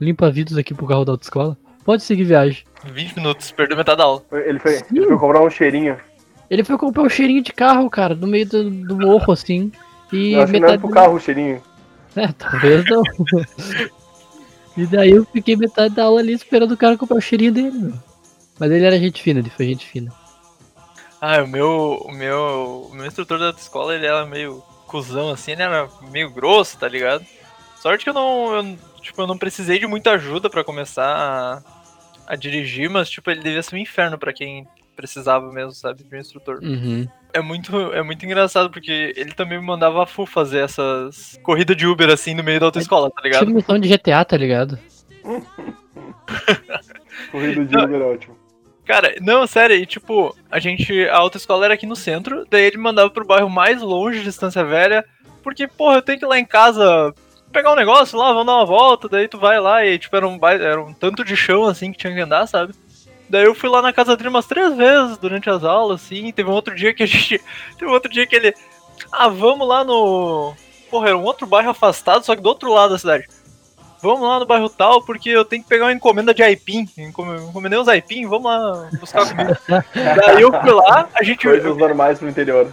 [0.00, 1.56] limpa-vidros aqui pro carro da autoescola.
[1.84, 2.64] Pode seguir viagem.
[2.84, 4.22] 20 minutos, perdeu metade da aula.
[4.32, 5.98] Ele foi, ele foi comprar um cheirinho.
[6.48, 9.70] Ele foi comprar um cheirinho de carro, cara, no meio do, do morro, assim.
[10.12, 10.80] E Eu acho que não era metade.
[10.80, 11.62] pro carro o cheirinho.
[12.16, 13.02] É, talvez não.
[14.78, 17.72] e daí eu fiquei metade da aula ali esperando o cara comprar o cheirinho dele,
[17.72, 17.94] meu.
[18.58, 20.12] Mas ele era gente fina, ele foi gente fina.
[21.20, 25.52] Ah, o meu, o meu, o meu instrutor da escola, ele era meio cuzão assim,
[25.52, 27.24] ele era meio grosso, tá ligado?
[27.80, 31.62] Sorte que eu não, eu, tipo, eu não precisei de muita ajuda pra começar a,
[32.26, 36.14] a dirigir, mas tipo, ele devia ser um inferno pra quem precisava mesmo, sabe, de
[36.14, 36.60] um instrutor.
[36.62, 37.08] Uhum.
[37.32, 41.76] É muito, é muito engraçado porque ele também me mandava a full fazer essas corridas
[41.76, 43.46] de Uber assim no meio da autoescola, tá ligado?
[43.46, 44.78] Tipo missão de GTA, tá ligado?
[47.32, 48.43] Corrida de Uber é ótimo.
[48.84, 52.76] Cara, não, sério, e tipo, a gente, a autoescola era aqui no centro, daí ele
[52.76, 55.04] mandava pro bairro mais longe de Estância Velha,
[55.42, 57.14] porque, porra, eu tenho que ir lá em casa
[57.50, 60.26] pegar um negócio lá, vamos dar uma volta, daí tu vai lá e, tipo, era
[60.26, 62.74] um, era um tanto de chão, assim, que tinha que andar, sabe?
[63.28, 66.50] Daí eu fui lá na casa dele umas três vezes durante as aulas, assim, teve
[66.50, 67.40] um outro dia que a gente,
[67.78, 68.54] teve um outro dia que ele,
[69.10, 70.54] ah, vamos lá no,
[70.90, 73.26] porra, era um outro bairro afastado, só que do outro lado da cidade.
[74.04, 76.86] Vamos lá no bairro tal, porque eu tenho que pegar uma encomenda de aipim.
[76.98, 79.56] Encom- Encomendei uns aipim, vamos lá buscar comigo.
[80.26, 81.46] Daí eu fui lá, a gente.
[81.48, 82.70] Coisas normais pro interior.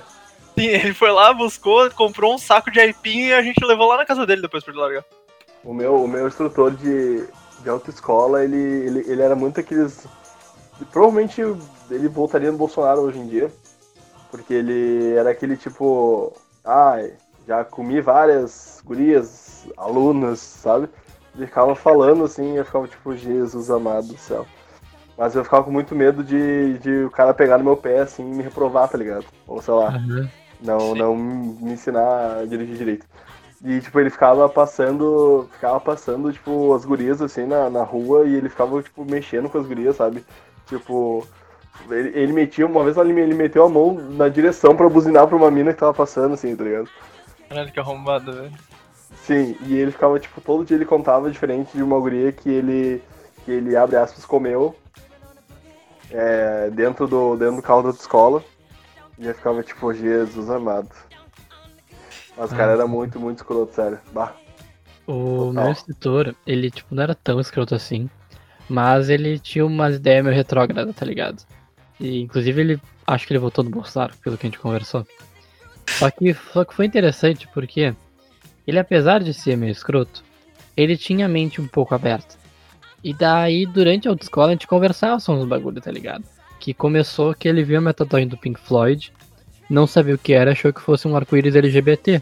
[0.59, 3.95] Sim, ele foi lá, buscou, comprou um saco de aipim e a gente levou lá
[3.97, 5.05] na casa dele depois pra ele largar.
[5.63, 7.25] O meu, o meu instrutor de,
[7.61, 10.05] de autoescola, ele, ele, ele era muito aqueles.
[10.91, 11.41] Provavelmente
[11.89, 13.49] ele voltaria no Bolsonaro hoje em dia.
[14.29, 16.33] Porque ele era aquele tipo.
[16.65, 17.13] Ai,
[17.47, 20.87] já comi várias gurias, alunas, sabe?
[21.35, 24.45] Ele ficava falando assim, eu ficava tipo, Jesus amado do céu.
[25.17, 28.23] Mas eu ficava com muito medo de, de o cara pegar no meu pé assim
[28.23, 29.25] e me reprovar, tá ligado?
[29.47, 29.89] Ou sei lá.
[29.89, 30.29] Aham.
[30.59, 30.99] Não, Sim.
[30.99, 33.05] não me ensinar a dirigir direito.
[33.63, 35.47] E, tipo, ele ficava passando.
[35.53, 39.59] Ficava passando, tipo, as gurias assim na, na rua e ele ficava, tipo, mexendo com
[39.59, 40.23] as gurias, sabe?
[40.67, 41.25] Tipo.
[41.89, 45.35] Ele, ele metia, uma vez ele, ele meteu a mão na direção pra buzinar pra
[45.35, 46.89] uma mina que tava passando, assim, tá ligado?
[47.49, 48.51] Caralho, que arrombado, velho.
[49.31, 53.01] Sim, e ele ficava, tipo, todo dia ele contava diferente de uma guria que ele,
[53.45, 54.75] que ele abre aspas, comeu
[56.09, 58.43] é, dentro, do, dentro do carro da escola.
[59.17, 60.89] E eu ficava, tipo, Jesus amado.
[62.35, 62.89] Mas o cara Ah, era sim.
[62.89, 63.99] muito, muito escroto, sério.
[64.11, 64.33] Bah.
[65.07, 65.53] O Total.
[65.53, 68.09] meu instrutor, ele, tipo, não era tão escroto assim.
[68.67, 71.41] Mas ele tinha umas ideias meio retrógradas, tá ligado?
[71.99, 72.81] E, inclusive, ele.
[73.07, 75.07] Acho que ele votou no Bolsonaro, pelo que a gente conversou.
[75.87, 77.93] Só que, só que foi interessante porque
[78.67, 80.23] ele, apesar de ser meio escroto,
[80.75, 82.35] ele tinha a mente um pouco aberta.
[83.03, 86.23] E daí, durante a autoescola, a gente conversava sobre uns bagulho, tá ligado?
[86.59, 89.11] Que começou que ele viu a metadone do Pink Floyd,
[89.69, 92.21] não sabia o que era, achou que fosse um arco-íris LGBT.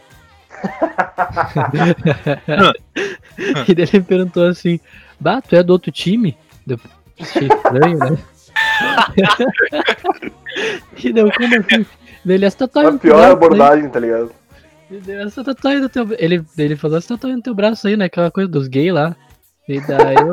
[3.68, 4.80] e daí ele perguntou assim:
[5.20, 6.38] Bah, tu é do outro time?
[6.66, 6.80] Deu,
[7.20, 8.18] achei estranho, né?
[11.04, 11.86] e deu como assim?
[12.26, 13.32] Ele, essa tatuagem A pior braço aí.
[13.32, 14.32] abordagem, tá ligado?
[15.26, 18.06] Essa tatuagem no teu Ele, ele falou essa tatuagem no teu braço aí, né?
[18.06, 19.16] Aquela coisa dos gays lá.
[19.68, 20.32] E daí eu,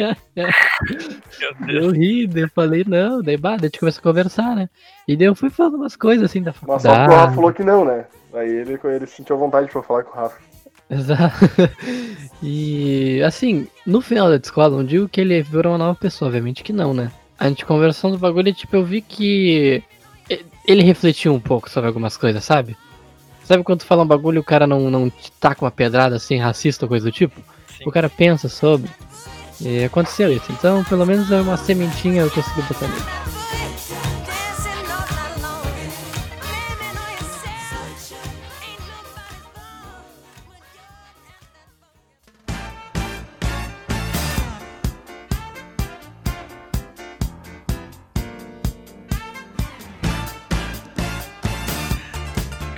[0.00, 0.54] Meu Deus.
[1.68, 4.68] eu ri, daí eu falei, não, daí bah, daí a gente começou a conversar, né?
[5.06, 7.34] E daí eu fui falando umas coisas assim da Mas só que o Rafa faculdade.
[7.36, 8.04] falou que não, né?
[8.34, 10.38] Aí ele, ele sentiu vontade pra falar com o Rafa.
[10.90, 11.36] Exato.
[12.44, 16.64] E assim, no final da escola, não digo que ele virou uma nova pessoa, obviamente
[16.64, 17.12] que não, né?
[17.38, 19.80] A gente conversando do bagulho e tipo, eu vi que
[20.66, 22.76] ele refletiu um pouco sobre algumas coisas, sabe?
[23.44, 26.16] Sabe quando tu fala um bagulho e o cara não, não te taca uma pedrada
[26.16, 27.40] assim, racista ou coisa do tipo?
[27.76, 27.84] Sim.
[27.86, 28.90] O cara pensa sobre.
[29.60, 30.50] E aconteceu isso.
[30.50, 33.41] Então, pelo menos é uma sementinha eu consegui botar nele.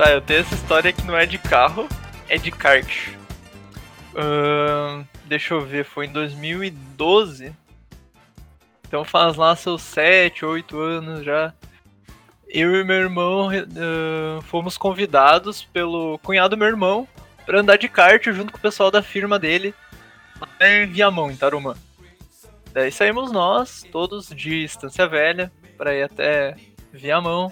[0.04, 1.88] Tá, eu tenho essa história que não é de carro,
[2.28, 3.08] é de kart.
[4.14, 7.50] Ahn, deixa eu ver, foi em 2012.
[8.86, 11.54] Então faz lá seus 7, 8 anos já.
[12.46, 17.08] Eu e meu irmão ahn, fomos convidados pelo cunhado do meu irmão
[17.46, 19.74] pra andar de kart junto com o pessoal da firma dele
[20.60, 21.74] em Viamão, em Tarumã.
[22.74, 26.56] Daí saímos nós, todos de Estância Velha, pra ir até
[26.92, 27.50] Viamão.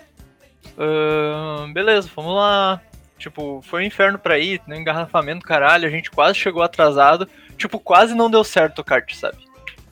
[0.79, 2.81] Ahn, beleza, fomos lá.
[3.19, 5.87] Tipo, foi um inferno pra ir, no engarrafamento, caralho.
[5.87, 7.29] A gente quase chegou atrasado.
[7.57, 9.39] Tipo, quase não deu certo o kart, sabe?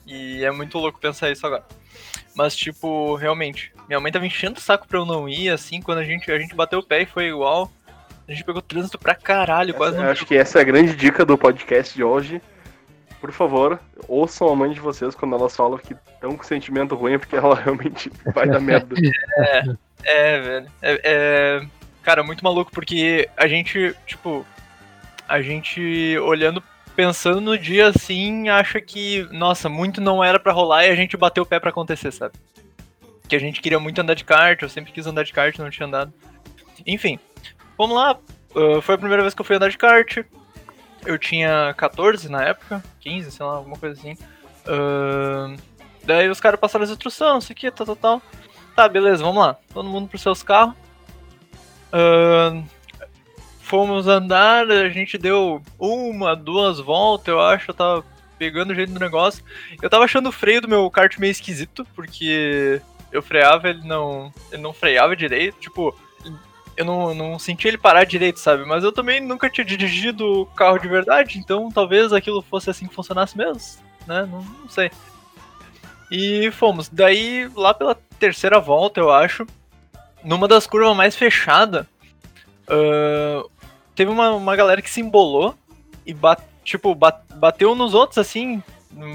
[0.05, 1.63] E é muito louco pensar isso agora.
[2.35, 5.99] Mas, tipo, realmente, minha mãe tava enchendo o saco pra eu não ir, assim, quando
[5.99, 7.71] a gente, a gente bateu o pé e foi igual.
[8.27, 10.95] A gente pegou trânsito pra caralho, quase Essa- não acho que essa é a grande
[10.95, 12.41] dica do podcast de hoje.
[13.21, 17.19] Por favor, ouçam a mãe de vocês quando elas falam que estão com sentimento ruim,
[17.19, 18.95] porque ela realmente vai dar merda.
[20.03, 20.67] É, velho.
[20.81, 21.61] É, é,
[22.01, 24.45] Cara, muito maluco, porque a gente, tipo.
[25.27, 26.61] A gente olhando,
[26.95, 31.15] pensando no dia assim, acha que, nossa, muito não era pra rolar e a gente
[31.15, 32.33] bateu o pé pra acontecer, sabe?
[33.29, 35.69] Que a gente queria muito andar de kart, eu sempre quis andar de kart, não
[35.69, 36.11] tinha andado.
[36.85, 37.17] Enfim,
[37.77, 38.17] vamos lá.
[38.55, 40.17] ah, foi a primeira vez que eu fui andar de kart.
[41.05, 44.17] Eu tinha 14 na época, 15, sei lá, alguma coisa assim.
[44.67, 45.55] Ah,
[46.03, 48.21] daí os caras passaram as instruções, isso aqui, tal, tal, tal.
[48.75, 49.57] Tá, beleza, vamos lá.
[49.73, 50.75] Todo mundo pros seus carros.
[51.91, 52.63] Ahn,
[53.61, 57.71] fomos andar, a gente deu uma, duas voltas, eu acho.
[57.71, 58.05] Eu tava
[58.37, 59.43] pegando o jeito do negócio.
[59.81, 64.33] Eu tava achando o freio do meu kart meio esquisito, porque eu freava, ele não.
[64.51, 65.59] Ele não freava direito.
[65.59, 65.95] Tipo,
[66.77, 68.65] eu não, não senti ele parar direito, sabe?
[68.65, 72.95] Mas eu também nunca tinha dirigido carro de verdade, então talvez aquilo fosse assim que
[72.95, 73.61] funcionasse mesmo,
[74.07, 74.27] né?
[74.31, 74.89] Não, não sei.
[76.09, 76.89] E fomos.
[76.89, 79.45] Daí, lá pela terceira volta, eu acho,
[80.23, 81.85] numa das curvas mais fechadas,
[82.67, 83.43] ah,
[83.95, 85.55] teve uma, uma galera que se embolou
[86.05, 88.61] e bat, tipo, bat- bateu nos outros assim,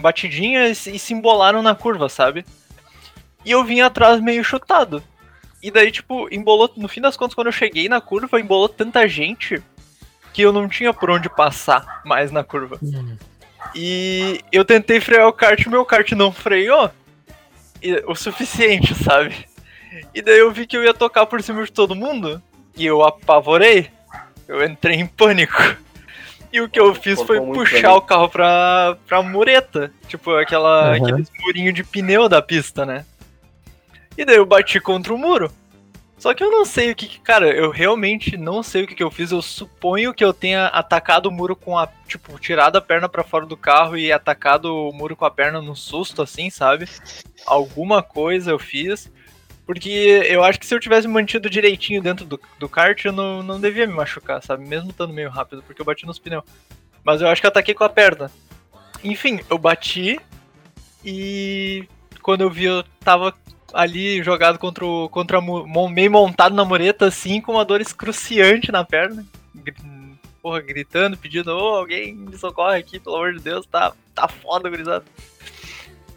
[0.00, 2.44] batidinha se- e se embolaram na curva, sabe?
[3.44, 5.02] E eu vim atrás meio chutado.
[5.62, 6.70] E daí, tipo, embolou.
[6.76, 9.62] No fim das contas, quando eu cheguei na curva, embolou tanta gente
[10.32, 12.78] que eu não tinha por onde passar mais na curva.
[13.74, 16.90] E eu tentei frear o kart, meu kart não freou
[17.82, 19.34] e- o suficiente, sabe?
[20.14, 22.40] E daí eu vi que eu ia tocar por cima de todo mundo
[22.76, 23.90] e eu apavorei.
[24.46, 25.60] Eu entrei em pânico.
[26.52, 29.90] E o que eu fiz foi puxar o carro pra, pra mureta.
[30.06, 30.96] Tipo, aquela, Aham.
[30.96, 33.04] aqueles murinhos de pneu da pista, né?
[34.16, 35.50] E daí eu bati contra o muro.
[36.18, 39.02] Só que eu não sei o que, cara, eu realmente não sei o que, que
[39.02, 39.30] eu fiz.
[39.30, 43.22] Eu suponho que eu tenha atacado o muro com a, tipo, tirado a perna pra
[43.22, 46.88] fora do carro e atacado o muro com a perna no susto, assim, sabe?
[47.44, 49.12] Alguma coisa eu fiz.
[49.66, 53.42] Porque eu acho que se eu tivesse mantido direitinho dentro do, do kart, eu não,
[53.42, 54.66] não devia me machucar, sabe?
[54.66, 56.44] Mesmo estando meio rápido, porque eu bati nos pneus.
[57.04, 58.30] Mas eu acho que eu ataquei com a perna.
[59.04, 60.18] Enfim, eu bati
[61.04, 61.86] e
[62.22, 63.34] quando eu vi eu tava
[63.76, 65.08] ali jogado contra o.
[65.08, 69.24] Contra a meio montado na mureta, assim, com uma dor excruciante na perna.
[70.42, 74.70] Porra, gritando, pedindo, ô, alguém me socorre aqui, pelo amor de Deus, tá, tá foda,
[74.70, 75.04] gurizada.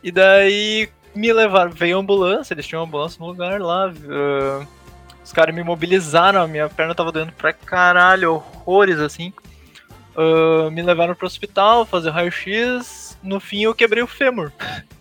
[0.03, 3.91] E daí me levaram, veio a ambulância, eles tinham uma ambulância no lugar lá.
[4.09, 4.65] ah,
[5.23, 9.33] os caras me mobilizaram, a minha perna tava doendo pra caralho, horrores assim.
[10.15, 13.17] Ah, me levaram pro hospital, fazer raio-x.
[13.21, 14.51] No fim eu quebrei o fêmur.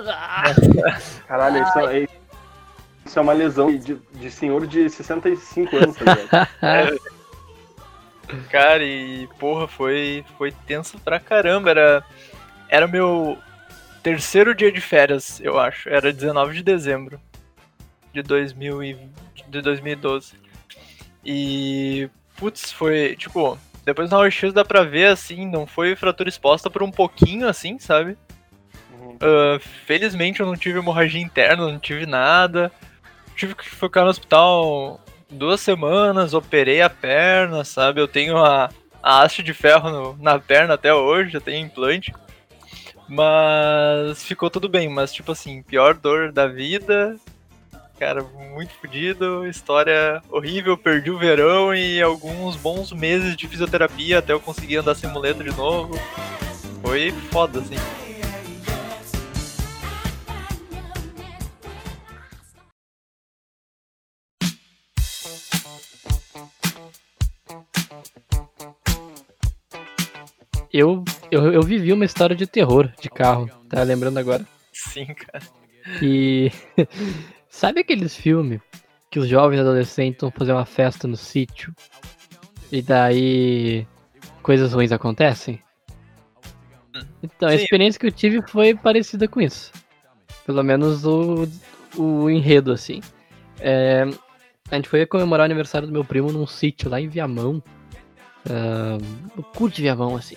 [1.26, 2.08] Caralho, isso é,
[3.04, 7.00] isso é uma lesão de, de senhor de 65 anos, tá ligado?
[8.50, 11.70] Cara, e porra, foi, foi tenso pra caramba.
[11.70, 12.04] Era,
[12.68, 13.36] era meu.
[14.02, 15.88] terceiro dia de férias, eu acho.
[15.88, 17.20] Era 19 de dezembro
[18.12, 18.98] de, 2000 e,
[19.48, 20.34] de 2012.
[21.24, 26.70] E, putz, foi, tipo, depois na OX dá pra ver, assim, não foi fratura exposta
[26.70, 28.16] por um pouquinho, assim, sabe?
[29.22, 32.70] Ah, felizmente eu não tive hemorragia interna, não tive nada.
[33.36, 35.00] Tive que ficar no hospital
[35.30, 38.00] duas semanas, operei a perna, sabe?
[38.00, 38.68] Eu tenho a,
[39.02, 42.12] a haste de ferro no- na perna até hoje, já tenho implante.
[43.08, 47.16] Mas ficou tudo bem, mas tipo assim, pior dor da vida.
[47.98, 48.22] Cara,
[48.54, 54.40] muito fodido, história horrível, perdi o verão e alguns bons meses de fisioterapia até eu
[54.40, 55.94] conseguir andar sem muleta de novo.
[56.82, 57.76] Foi foda, assim.
[70.72, 74.46] Eu, eu, eu vivi uma história de terror de carro, tá lembrando agora.
[74.72, 75.44] Sim, cara.
[76.00, 76.50] E
[77.50, 78.60] sabe aqueles filmes
[79.10, 81.74] que os jovens adolescentes vão fazer uma festa no sítio
[82.70, 83.86] e daí
[84.42, 85.62] coisas ruins acontecem?
[87.22, 87.64] Então, a Sim.
[87.64, 89.70] experiência que eu tive foi parecida com isso.
[90.46, 91.46] Pelo menos o,
[91.96, 93.00] o enredo, assim.
[93.60, 94.04] É,
[94.70, 97.62] a gente foi comemorar o aniversário do meu primo num sítio lá em Viamão.
[98.48, 98.98] ah,
[99.36, 100.36] no cu de Viamão, assim.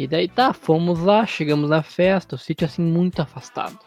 [0.00, 3.78] E daí tá, fomos lá, chegamos na festa, o sítio assim muito afastado.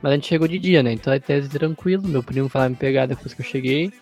[0.00, 0.92] Mas a gente chegou de dia, né?
[0.92, 2.06] Então até tranquilo.
[2.06, 3.92] Meu primo foi lá me pegar depois que eu cheguei.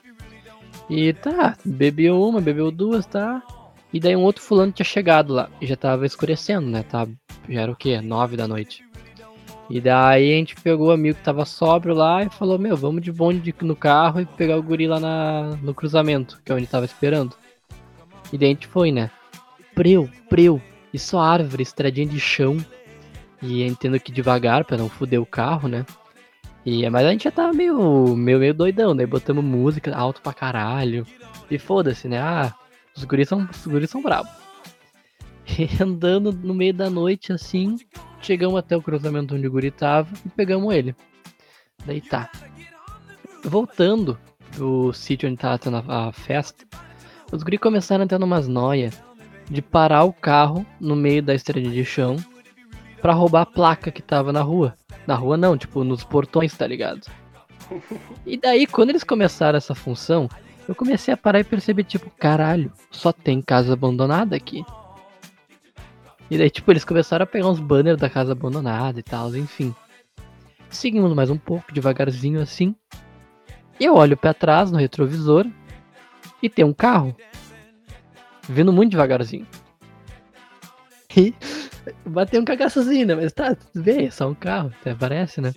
[0.91, 3.43] E tá, bebeu uma, bebeu duas, tá?
[3.91, 5.49] E daí um outro fulano tinha chegado lá.
[5.59, 6.83] E já tava escurecendo, né?
[6.83, 7.09] Tá,
[7.49, 7.99] já era o quê?
[7.99, 8.85] Nove da noite.
[9.71, 13.01] E daí a gente pegou o amigo que tava sóbrio lá e falou, meu, vamos
[13.01, 16.55] de bonde de- no carro e pegar o guri lá na, no cruzamento, que é
[16.55, 17.35] onde tava esperando.
[18.31, 19.11] E daí a gente foi, né?
[19.75, 20.61] Preu, preu,
[20.95, 22.57] e só árvore, estradinha de chão.
[23.43, 25.85] E entendo que devagar pra não fuder o carro, né?
[26.65, 30.33] E, mas a gente já tava meio, meio, meio doidão, daí botamos música alto pra
[30.33, 31.05] caralho.
[31.51, 32.21] E foda-se, né?
[32.21, 32.55] Ah,
[32.97, 34.31] os guris são, os guris são bravos.
[35.47, 37.77] E andando no meio da noite assim,
[38.23, 40.97] chegamos até o cruzamento onde o guri tava e pegamos ele.
[41.85, 42.31] Daí tá.
[43.45, 44.19] Voltando
[44.53, 46.65] pro sítio onde tava tendo a, festa,
[47.31, 48.91] os guris começaram ter umas noia
[49.51, 52.17] de parar o carro no meio da estrada de chão
[53.01, 54.75] pra roubar a placa que tava na rua.
[55.07, 57.07] Na rua não, tipo, nos portões, tá ligado?
[58.27, 60.29] E daí, quando eles começaram essa função,
[60.67, 64.65] eu comecei a parar e perceber, tipo, caralho, só tem casa abandonada aqui.
[66.31, 69.75] E daí, tipo, eles começaram a pegar uns banners da casa abandonada e tal, enfim.
[70.71, 72.75] Seguimos mais um pouco, devagarzinho assim.
[73.79, 75.47] E eu olho pra trás no retrovisor
[76.43, 77.15] e tem um carro
[78.49, 79.47] vindo muito devagarzinho.
[81.17, 81.35] E
[82.07, 83.15] bateu um cagaçozinho, né?
[83.15, 85.53] Mas tá, tudo bem, é só um carro, até parece, né?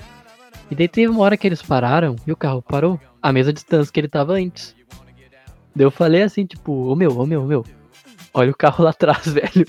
[0.69, 3.91] E daí teve uma hora que eles pararam e o carro parou a mesma distância
[3.91, 4.75] que ele tava antes.
[5.75, 7.65] Daí eu falei assim, tipo, ô meu, ô meu, ô meu,
[8.33, 9.65] olha o carro lá atrás, velho.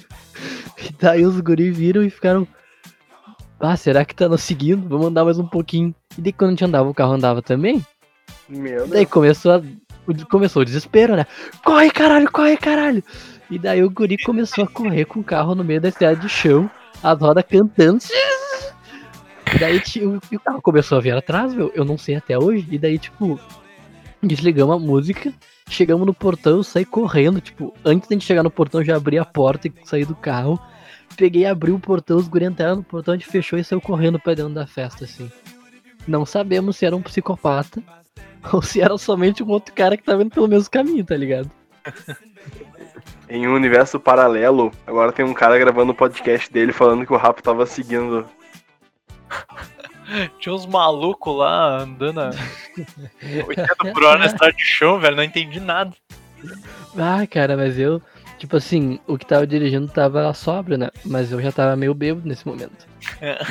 [0.78, 2.46] E daí os guri viram e ficaram.
[3.60, 4.88] Ah, será que tá nos seguindo?
[4.88, 5.94] Vamos andar mais um pouquinho.
[6.16, 7.84] E daí quando a gente andava, o carro andava também.
[8.48, 9.10] Meu Daí Deus.
[9.10, 9.62] começou, a,
[10.30, 11.26] começou o desespero, né?
[11.64, 13.02] Corre, caralho, corre, caralho!
[13.50, 16.28] E daí o guri começou a correr com o carro no meio da estrada de
[16.28, 16.70] chão,
[17.02, 18.02] as rodas cantando.
[19.54, 22.66] E daí ti- o, carro começou a vir atrás, meu, eu não sei até hoje.
[22.70, 23.40] E daí, tipo,
[24.22, 25.32] desligamos a música,
[25.68, 29.24] chegamos no portão, saí correndo, tipo, antes de gente chegar no portão, já abri a
[29.24, 30.60] porta e saí do carro.
[31.16, 34.18] Peguei, abri o portão, os guri entraram no portão, a gente fechou e saiu correndo
[34.20, 35.30] pra dentro da festa, assim.
[36.06, 37.82] Não sabemos se era um psicopata
[38.52, 41.50] ou se era somente um outro cara que tá vendo pelo mesmo caminho, tá ligado?
[43.28, 47.16] Em um universo paralelo, agora tem um cara gravando o podcast dele falando que o
[47.16, 48.26] Rapo tava seguindo.
[50.40, 52.30] Tinha uns malucos lá andando a
[53.46, 55.16] 80 por hora na estrada de chão, velho.
[55.16, 55.92] Não entendi nada.
[56.96, 58.00] Ah, cara, mas eu,
[58.38, 60.88] tipo assim, o que tava dirigindo tava sóbrio, né?
[61.04, 62.86] Mas eu já tava meio bêbado nesse momento.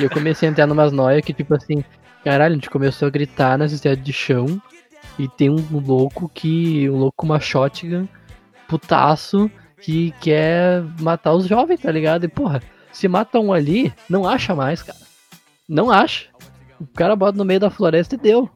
[0.00, 1.84] E eu comecei a entrar numas noias que, tipo assim,
[2.24, 4.60] caralho, a gente começou a gritar nas estradas de chão
[5.18, 6.88] e tem um louco que.
[6.88, 8.06] um louco com uma shotgun,
[8.68, 9.50] putaço,
[9.80, 12.24] que quer matar os jovens, tá ligado?
[12.24, 12.62] E porra,
[12.92, 14.98] se mata um ali, não acha mais, cara.
[15.68, 16.28] Não acha.
[16.80, 18.48] O cara bota no meio da floresta e deu.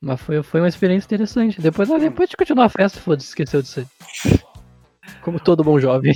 [0.00, 1.60] Mas foi, foi uma experiência interessante.
[1.60, 3.86] Depois, ah, depois de continuar a festa, foda-se, esqueceu disso aí.
[5.22, 6.14] Como todo bom jovem.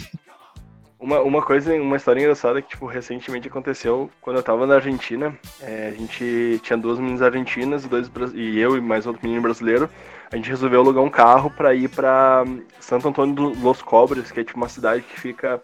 [1.03, 5.37] Uma, uma coisa, uma história engraçada que, tipo, recentemente aconteceu quando eu tava na Argentina.
[5.61, 9.43] é, a gente tinha duas meninas argentinas e, dois, e eu e mais outro menino
[9.43, 9.91] brasileiro.
[10.31, 14.31] A gente resolveu alugar um carro pra ir pra hum, Santo Antônio dos Los Cobres,
[14.31, 15.61] que é tipo uma cidade que fica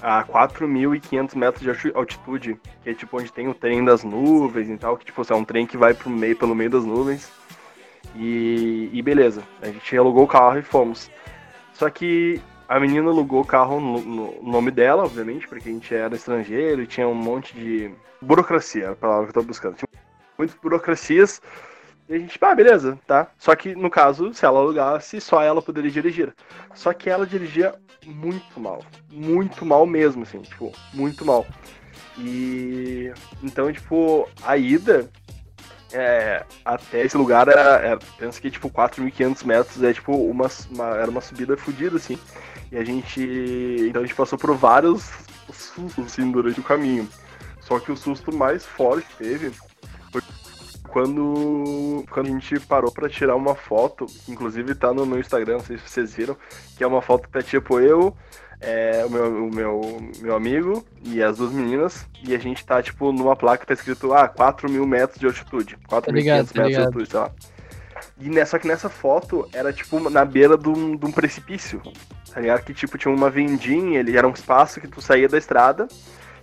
[0.00, 4.70] a 4.500 metros de alti- altitude, que é tipo onde tem o trem das nuvens
[4.70, 7.30] e tal, que tipo, é um trem que vai pro meio, pelo meio das nuvens.
[8.16, 11.10] E, e beleza, a gente alugou o carro e fomos.
[11.74, 12.40] Só que
[12.76, 16.82] a menina alugou o carro no, no nome dela, obviamente, porque a gente era estrangeiro
[16.82, 19.76] e tinha um monte de burocracia, era a palavra que eu tô buscando.
[19.76, 19.88] Tinha
[20.38, 21.42] muitas burocracias.
[22.08, 23.30] E a gente, ah, beleza, tá.
[23.38, 26.34] Só que no caso, se ela alugasse, só ela poderia dirigir.
[26.74, 27.74] Só que ela dirigia
[28.06, 28.82] muito mal.
[29.10, 31.46] Muito mal mesmo, assim, tipo, muito mal.
[32.18, 33.12] E
[33.42, 35.10] então, tipo, a ida
[35.92, 40.96] é, até esse lugar era, era pensa que tipo 4.500 metros é tipo uma, uma-
[40.96, 42.18] era uma subida fodida assim.
[42.72, 43.20] E a gente
[43.88, 45.08] então a gente passou por vários
[45.52, 47.08] sustos assim durante o caminho.
[47.60, 49.52] Só que o susto mais forte que teve
[50.10, 50.22] foi
[50.88, 55.64] quando quando a gente parou pra tirar uma foto, inclusive tá no meu Instagram, não
[55.64, 56.36] sei se vocês viram,
[56.76, 58.16] que é uma foto que tá tipo eu
[58.62, 62.80] é, o, meu, o meu, meu amigo e as duas meninas, e a gente tá,
[62.80, 65.76] tipo, numa placa que tá escrito, ah, 4 mil metros de altitude.
[65.88, 66.84] 4.500 ligado, metros tá de ligado.
[66.84, 67.30] altitude, sei lá.
[68.18, 71.80] E ne- só que nessa foto era, tipo, na beira de um, de um precipício,
[72.32, 72.62] tá ligado?
[72.64, 75.88] Que, tipo, tinha uma vendinha, ele era um espaço que tu saía da estrada,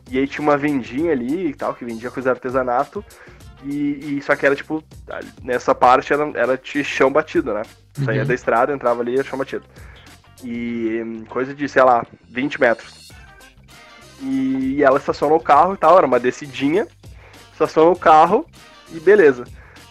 [0.09, 3.03] e aí tinha uma vendinha ali e tal, que vendia coisa de artesanato,
[3.63, 4.83] e, e só que era, tipo,
[5.43, 7.61] nessa parte era, era de chão batido, né?
[7.93, 8.27] Tu Saía Uhum.
[8.27, 9.63] da estrada, entrava ali e era chão batido.
[10.43, 13.09] E coisa de, sei lá, 20 metros.
[14.21, 16.87] E ela estacionou o carro e tal, era uma descidinha.
[17.53, 18.45] Estacionou o carro
[18.91, 19.43] e beleza.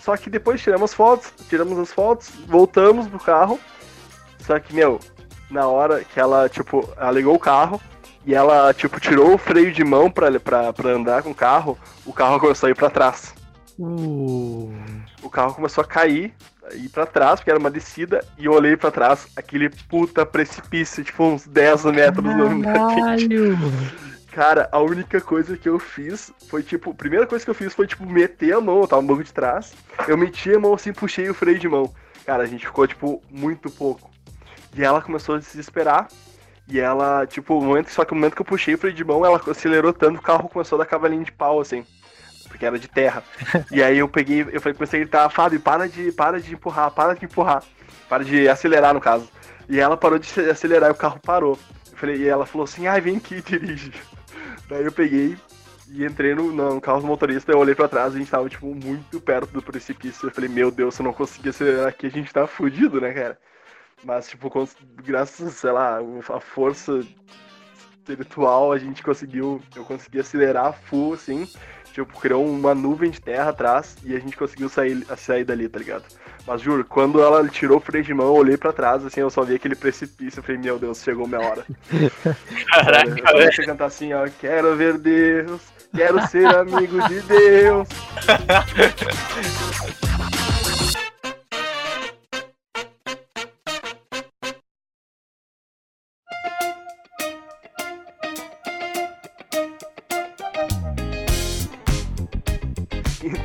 [0.09, 3.61] Só que depois tiramos fotos, tiramos as fotos, voltamos pro carro.
[4.39, 4.99] Só que, meu,
[5.51, 7.79] na hora que ela, tipo, ela ligou o carro
[8.25, 11.79] e ela, tipo, tirou o freio de mão pra, pra, pra andar com o carro,
[12.07, 13.35] o carro começou a ir pra trás.
[13.79, 14.73] Uh,
[15.23, 16.33] O carro começou a cair,
[16.65, 20.25] a ir pra trás, porque era uma descida, e eu olhei pra trás, aquele puta
[20.25, 23.59] precipício, tipo, uns 10 metros no caralho!
[24.39, 27.75] Cara, a única coisa que eu fiz foi, tipo, a primeira coisa que eu fiz
[27.75, 29.75] foi, tipo, meter a mão, eu tava no banco de trás,
[30.07, 31.93] eu meti a mão assim, puxei o freio de mão.
[32.25, 34.09] Cara, a gente ficou, tipo, muito pouco.
[34.77, 36.07] E ela começou a se desesperar,
[36.69, 39.03] e ela, tipo, o momento, só que o momento que eu puxei o freio de
[39.03, 41.85] mão, ela acelerou tanto, o carro começou a dar cavalinho de pau, assim,
[42.47, 43.25] porque era de terra.
[43.73, 46.93] e aí eu peguei, eu falei, comecei a gritar, Fábio, para de, para de empurrar,
[46.93, 47.65] para de empurrar,
[48.09, 49.29] para de acelerar, no caso.
[49.69, 51.59] E ela parou de acelerar e o carro parou.
[51.91, 53.93] Eu falei, e ela falou assim, ai, vem aqui, dirige.
[54.69, 55.37] Daí eu peguei
[55.91, 58.67] e entrei no, no carro do motorista, eu olhei pra trás a gente tava, tipo,
[58.75, 60.27] muito perto do precipício.
[60.27, 63.13] Eu falei, meu Deus, se eu não conseguir acelerar aqui, a gente tá fudido, né,
[63.13, 63.39] cara?
[64.05, 64.51] Mas, tipo,
[65.03, 65.99] graças, sei lá,
[66.29, 67.01] a força
[67.97, 71.49] espiritual, a gente conseguiu, eu consegui acelerar full, assim,
[71.93, 75.79] tipo, criou uma nuvem de terra atrás e a gente conseguiu sair, sair dali, tá
[75.79, 76.05] ligado?
[76.47, 79.29] Mas juro, quando ela tirou o freio de mão, eu olhei pra trás, assim, eu
[79.29, 81.65] só vi aquele precipício, eu falei, meu Deus, chegou minha hora.
[82.73, 85.61] Caraca, eu comecei a cantar assim, ó, quero ver Deus,
[85.95, 87.89] quero ser amigo de Deus.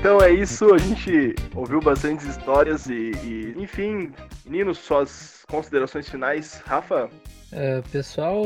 [0.04, 4.12] Então é isso, a gente ouviu bastantes histórias e, e, enfim,
[4.46, 6.62] meninos, suas considerações finais.
[6.66, 7.10] Rafa,
[7.54, 8.44] É, pessoal,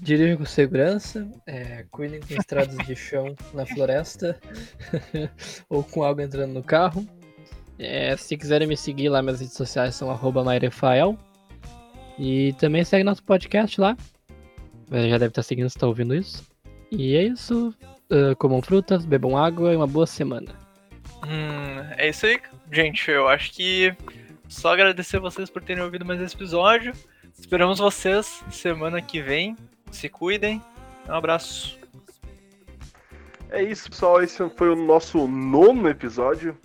[0.00, 4.40] dirijam com segurança, é, cuidem com estradas de chão na floresta
[5.68, 7.06] ou com algo entrando no carro.
[7.78, 11.18] É, se quiserem me seguir lá, minhas redes sociais são arroba mairefael.
[12.18, 13.94] E também segue nosso podcast lá.
[14.90, 16.42] Já deve estar seguindo se está ouvindo isso.
[16.90, 17.74] E é isso.
[18.10, 20.66] eh, comam frutas, bebam água e uma boa semana.
[21.26, 22.40] Hum, é isso aí,
[22.70, 23.10] gente.
[23.10, 23.94] Eu acho que
[24.48, 26.92] só agradecer vocês por terem ouvido mais esse episódio.
[27.38, 29.56] Esperamos vocês semana que vem.
[29.90, 30.62] Se cuidem.
[31.08, 31.78] Um abraço.
[33.50, 34.22] é isso, pessoal.
[34.22, 36.56] Esse foi o nosso nono episódio.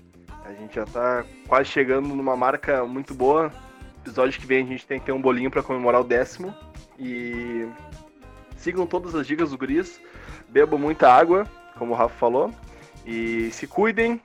[0.46, 3.52] A gente já tá quase chegando numa marca muito boa.
[4.02, 6.54] Episódio que vem a gente tem que ter um bolinho pra comemorar o décimo.
[7.00, 7.68] E
[8.58, 10.02] sigam todas as dicas do Gris.
[10.50, 11.46] Bebam muita água,
[11.78, 12.54] como o Rafa falou.
[13.06, 14.22] E se cuidem.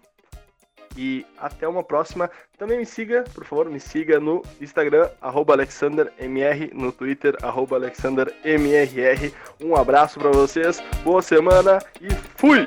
[1.01, 2.29] E até uma próxima.
[2.59, 9.33] Também me siga, por favor, me siga no Instagram, AlexanderMR, no Twitter, AlexanderMRR.
[9.63, 12.67] Um abraço pra vocês, boa semana e fui!